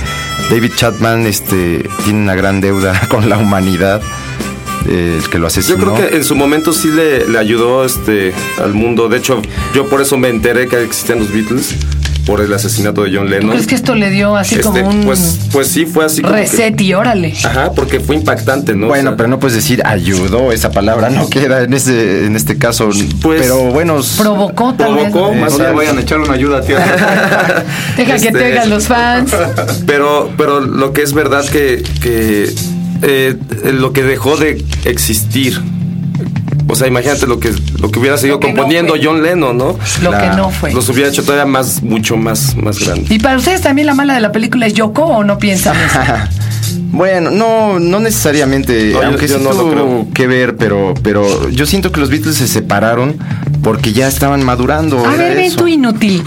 David 0.51 0.73
Chapman 0.77 1.27
este, 1.27 1.89
tiene 2.05 2.21
una 2.23 2.35
gran 2.35 2.61
deuda 2.61 2.99
con 3.09 3.29
la 3.29 3.39
humanidad, 3.39 4.01
eh, 4.89 5.19
el 5.23 5.29
que 5.29 5.39
lo 5.39 5.45
Yo 5.45 5.49
asesinó. 5.49 5.79
creo 5.79 5.95
que 6.11 6.17
en 6.17 6.25
su 6.25 6.35
momento 6.37 6.73
sí 6.73 6.89
le, 6.89 7.27
le 7.29 7.39
ayudó 7.39 7.85
este, 7.85 8.33
al 8.63 8.73
mundo. 8.75 9.09
De 9.09 9.19
hecho, 9.19 9.43
yo 9.75 9.89
por 9.89 10.01
eso 10.01 10.17
me 10.17 10.29
enteré 10.29 10.69
que 10.69 10.83
existían 10.83 11.19
los 11.19 11.33
Beatles, 11.33 11.75
por 12.27 12.41
el 12.41 12.53
asesinato 12.53 13.05
de 13.05 13.11
John 13.17 13.27
¿Tú 13.27 13.31
Lennon. 13.31 13.51
crees 13.53 13.67
que 13.69 13.77
esto 13.77 13.95
le 13.95 14.11
dio 14.11 14.37
así 14.37 14.57
Este, 14.57 14.67
como 14.67 14.89
un 14.89 15.05
pues, 15.05 15.39
pues 15.53 15.69
sí, 15.69 15.87
fue 15.87 16.05
así 16.05 16.21
como 16.23 16.35
que- 16.35 16.41
reset 16.41 16.81
y 16.81 16.93
órale? 16.93 17.33
Ajá, 17.45 17.71
porque 17.73 18.01
fue 18.01 18.17
impactante, 18.17 18.75
¿no? 18.75 18.87
O 18.87 18.89
Bueno, 18.89 19.11
sea, 19.11 19.17
pero 19.17 19.29
no 19.29 19.39
puedes 19.39 19.55
decir 19.57 19.81
ayudó, 19.87 20.51
esa 20.53 20.71
palabra 20.73 21.09
no 21.09 21.31
queda 21.31 21.63
en 21.63 21.73
este, 21.73 22.27
en 22.27 22.35
este 22.35 22.59
caso. 22.59 22.91
Pues, 23.23 23.41
pero 23.43 23.57
bueno, 23.71 24.01
Provocó 24.19 24.75
tal 24.75 24.95
Provocó, 24.95 25.31
vez. 25.31 25.41
más 25.41 25.53
No 25.59 25.65
le 25.65 25.73
vayan 25.73 25.99
a 25.99 26.01
echar 26.01 26.19
una 26.19 26.35
ayuda, 26.35 26.61
tío. 26.63 26.77
Deja 27.97 28.11
que 28.19 28.27
este- 28.29 28.33
te 28.33 28.45
oigan 28.45 28.71
los 28.71 28.87
fans. 28.89 29.31
Pero, 29.87 30.31
pero 30.37 30.61
lo 30.61 30.93
que 30.93 31.03
es 31.03 31.13
verdad 31.13 31.45
que, 31.45 31.83
que 32.03 32.53
eh, 33.03 33.37
lo 33.73 33.93
que 33.93 34.03
dejó 34.03 34.37
de 34.37 34.65
existir. 34.85 35.61
O 36.69 36.75
sea, 36.75 36.89
imagínate 36.89 37.27
lo 37.27 37.39
que, 37.39 37.53
lo 37.81 37.91
que 37.91 37.99
hubiera 38.01 38.17
seguido 38.19 38.37
Lo 38.37 38.41
que 38.41 38.49
no 38.49 38.57
componiendo. 38.57 38.95
John 39.01 39.23
Lennon, 39.23 39.57
¿no? 39.57 39.79
Lo 40.03 40.11
La- 40.11 40.19
que 40.31 40.37
no 40.37 40.51
fue. 40.51 40.73
Los 40.73 40.89
hubiera 40.89 41.09
hecho 41.09 41.23
todavía 41.23 41.47
más, 41.47 41.83
mucho 41.83 42.17
más, 42.17 42.57
más 42.57 42.79
grande. 42.81 43.07
¿Y 43.15 43.19
para 43.21 43.37
ustedes 43.37 43.61
también 43.61 43.87
la 43.87 43.95
mala 43.95 44.15
de 44.15 44.21
la 44.21 44.33
película 44.33 44.67
es 44.67 44.75
Yoko 44.75 45.03
o 45.05 45.25
no 45.25 45.39
piensan 45.39 45.77
eso? 45.77 46.01
Bueno, 46.93 47.31
no, 47.31 47.79
no 47.79 48.01
necesariamente, 48.01 48.91
No, 48.93 49.03
yo- 49.03 49.07
aunque 49.09 49.29
yo 49.29 49.37
sí 49.39 49.45
no 49.45 49.51
lo 49.53 49.57
tuvo 49.61 49.71
creo. 49.71 50.07
que 50.15 50.27
ver, 50.27 50.57
pero, 50.57 50.95
pero 51.03 51.51
yo 51.51 51.67
siento 51.67 51.93
que 51.93 52.01
los 52.01 52.09
Beatles 52.09 52.37
se 52.37 52.49
separaron 52.49 53.17
porque 53.67 53.93
ya 53.93 54.07
estaban 54.07 54.45
madurando. 54.45 55.05
A 55.05 55.17
ver, 55.17 55.35
ven 55.35 55.53
tú 55.57 55.67
inútil. 55.67 56.23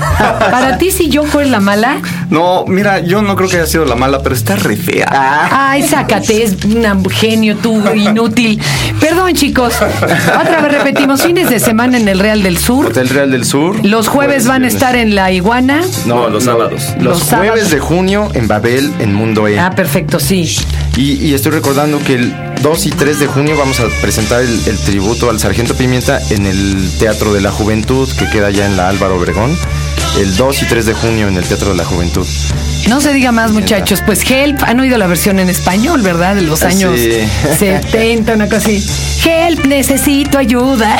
Para 0.51 0.77
ti 0.77 0.91
si 0.91 1.07
Yoko 1.07 1.39
es 1.39 1.49
la 1.49 1.61
mala, 1.61 2.01
No, 2.29 2.65
mira, 2.67 2.99
yo 2.99 3.21
no 3.21 3.37
creo 3.37 3.47
que 3.47 3.55
haya 3.55 3.65
sido 3.65 3.85
la 3.85 3.95
mala, 3.95 4.21
pero 4.21 4.35
está 4.35 4.57
re 4.57 4.75
fea. 4.75 5.07
ay, 5.49 5.83
sácate, 5.83 6.43
es 6.43 6.57
un 6.65 7.09
genio 7.09 7.55
tú, 7.55 7.81
inútil. 7.95 8.61
Perdón, 8.99 9.35
chicos. 9.35 9.73
Otra 9.81 10.59
vez 10.63 10.71
repetimos, 10.83 11.21
fines 11.21 11.49
de 11.49 11.61
semana 11.61 11.95
en 11.97 12.09
el 12.09 12.19
Real 12.19 12.43
del 12.43 12.57
Sur. 12.57 12.87
Hotel 12.87 13.07
Real 13.07 13.31
del 13.31 13.45
Sur. 13.45 13.85
Los 13.85 14.09
jueves 14.09 14.45
van 14.45 14.65
a 14.65 14.67
estar 14.67 14.97
en 14.97 15.15
La 15.15 15.31
Iguana. 15.31 15.79
No, 16.05 16.27
los 16.29 16.43
sábados. 16.43 16.87
Los, 16.97 17.03
Los 17.19 17.23
jueves 17.23 17.47
sábados. 17.47 17.71
de 17.71 17.79
junio 17.79 18.27
en 18.33 18.49
Babel, 18.49 18.91
en 18.99 19.13
Mundo 19.13 19.47
E. 19.47 19.57
Ah, 19.57 19.69
perfecto, 19.71 20.19
sí. 20.19 20.57
Y, 20.97 21.13
y 21.25 21.33
estoy 21.33 21.53
recordando 21.53 21.99
que 22.03 22.15
el 22.15 22.33
2 22.61 22.85
y 22.87 22.89
3 22.89 23.19
de 23.19 23.27
junio 23.27 23.57
vamos 23.57 23.79
a 23.79 23.85
presentar 24.01 24.41
el, 24.41 24.61
el 24.67 24.77
tributo 24.79 25.29
al 25.29 25.39
Sargento 25.39 25.75
Pimienta 25.75 26.19
en 26.29 26.45
el 26.45 26.91
Teatro 26.99 27.33
de 27.33 27.39
la 27.41 27.51
Juventud, 27.51 28.09
que 28.17 28.29
queda 28.29 28.49
ya 28.51 28.65
en 28.65 28.75
la 28.75 28.89
Álvaro 28.89 29.17
Obregón. 29.17 29.57
El 30.19 30.35
2 30.35 30.63
y 30.63 30.65
3 30.65 30.85
de 30.87 30.93
junio 30.93 31.27
en 31.29 31.37
el 31.37 31.45
Teatro 31.45 31.69
de 31.69 31.75
la 31.75 31.85
Juventud. 31.85 32.27
No 32.89 32.99
se 32.99 33.13
diga 33.13 33.31
más, 33.31 33.51
muchachos. 33.51 34.01
Pues 34.05 34.29
Help, 34.29 34.61
han 34.63 34.79
oído 34.79 34.97
la 34.97 35.07
versión 35.07 35.39
en 35.39 35.49
español, 35.49 36.01
¿verdad? 36.01 36.35
De 36.35 36.41
los 36.41 36.63
Ah, 36.63 36.67
años 36.67 36.99
sí. 36.99 37.11
70, 37.59 38.33
una 38.33 38.45
cosa 38.47 38.57
así. 38.57 38.83
Help, 39.23 39.65
necesito 39.65 40.37
ayuda. 40.37 40.97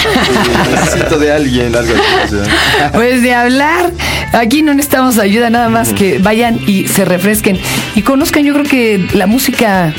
Necesito 0.72 1.18
de 1.18 1.32
alguien, 1.34 1.76
algo 1.76 1.94
así. 2.24 2.36
Pues 2.94 3.22
de 3.22 3.34
hablar, 3.34 3.92
aquí 4.32 4.62
no 4.62 4.74
necesitamos 4.74 5.18
ayuda, 5.18 5.50
nada 5.50 5.68
más 5.70 5.92
que 5.94 6.20
vayan 6.20 6.60
y 6.68 6.88
se 6.88 7.04
refresquen 7.04 7.60
y 7.96 8.02
conozcan, 8.04 8.44
yo 8.46 8.54
creo 8.54 8.66
que 8.66 9.08
la 9.14 9.28
música 9.28 9.94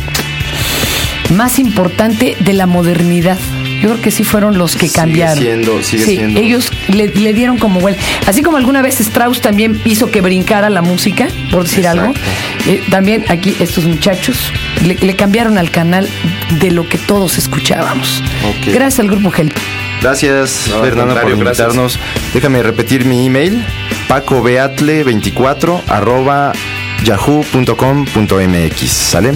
más 1.30 1.58
importante 1.58 2.36
de 2.40 2.52
la 2.52 2.66
modernidad. 2.66 3.38
Yo 3.82 3.88
creo 3.90 4.02
que 4.02 4.10
sí 4.10 4.24
fueron 4.24 4.58
los 4.58 4.72
que 4.76 4.88
Sigue 4.88 4.92
cambiaron. 4.92 5.38
siendo, 5.38 5.82
sigue 5.82 6.04
sí, 6.04 6.16
siendo. 6.16 6.38
ellos 6.38 6.70
le, 6.88 7.08
le 7.08 7.32
dieron 7.32 7.56
como 7.56 7.80
vuelta. 7.80 8.02
Así 8.26 8.42
como 8.42 8.58
alguna 8.58 8.82
vez 8.82 9.00
Strauss 9.00 9.40
también 9.40 9.80
hizo 9.86 10.10
que 10.10 10.20
brincara 10.20 10.68
la 10.68 10.82
música, 10.82 11.28
por 11.50 11.62
decir 11.64 11.86
algo. 11.86 12.12
eh, 12.66 12.82
también 12.90 13.24
aquí 13.28 13.56
estos 13.58 13.84
muchachos 13.86 14.52
le, 14.84 14.96
le 14.96 15.16
cambiaron 15.16 15.56
al 15.56 15.70
canal 15.70 16.08
de 16.60 16.70
lo 16.72 16.86
que 16.88 16.98
todos 16.98 17.38
escuchábamos. 17.38 18.22
Gracias 18.66 19.00
al 19.00 19.08
grupo 19.08 19.32
Help. 19.34 19.56
Gracias, 20.02 20.66
No, 20.68 20.82
Fernanda, 20.82 21.20
por 21.22 21.36
gracias. 21.36 21.38
invitarnos. 21.68 21.98
Déjame 22.34 22.62
repetir 22.62 23.04
mi 23.06 23.26
email: 23.26 23.64
pacobeatle24 24.08 25.82
arroba 25.88 26.52
yahoo.com.mx. 27.04 28.90
¿Sale? 28.90 29.32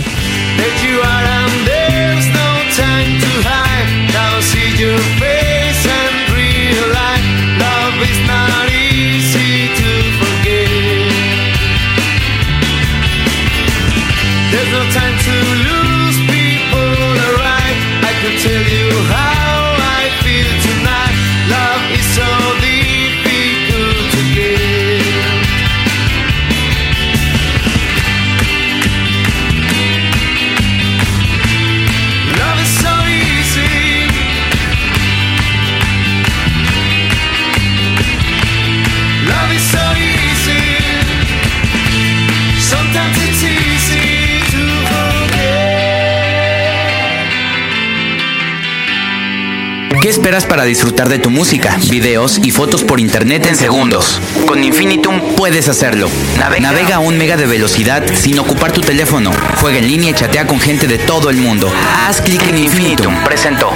¿Qué 50.04 50.10
esperas 50.10 50.44
para 50.44 50.64
disfrutar 50.66 51.08
de 51.08 51.18
tu 51.18 51.30
música, 51.30 51.78
videos 51.88 52.38
y 52.44 52.50
fotos 52.50 52.84
por 52.84 53.00
internet 53.00 53.46
en 53.46 53.56
segundos? 53.56 54.20
Con 54.46 54.62
Infinitum 54.62 55.18
puedes 55.34 55.66
hacerlo. 55.70 56.10
Navega, 56.38 56.96
a 56.96 56.98
un 56.98 57.16
mega 57.16 57.38
de 57.38 57.46
velocidad 57.46 58.04
sin 58.12 58.38
ocupar 58.38 58.70
tu 58.70 58.82
teléfono. 58.82 59.30
Juega 59.62 59.78
en 59.78 59.86
línea 59.86 60.10
y 60.10 60.12
chatea 60.12 60.46
con 60.46 60.60
gente 60.60 60.86
de 60.86 60.98
todo 60.98 61.30
el 61.30 61.38
mundo. 61.38 61.72
Haz 62.06 62.20
clic 62.20 62.46
en 62.48 62.58
Infinitum. 62.58 63.14
Presentó. 63.24 63.70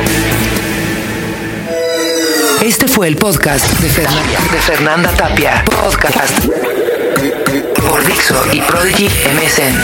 Este 2.60 2.88
fue 2.88 3.08
el 3.08 3.16
podcast 3.16 3.64
de 3.80 3.88
Fernanda, 3.88 4.38
de 4.52 4.60
Fernanda 4.60 5.10
Tapia. 5.12 5.64
Podcast 5.64 6.44
por 7.88 8.04
Dixo 8.04 8.38
y 8.52 8.60
Prodigy 8.60 9.06
MSN. 9.06 9.78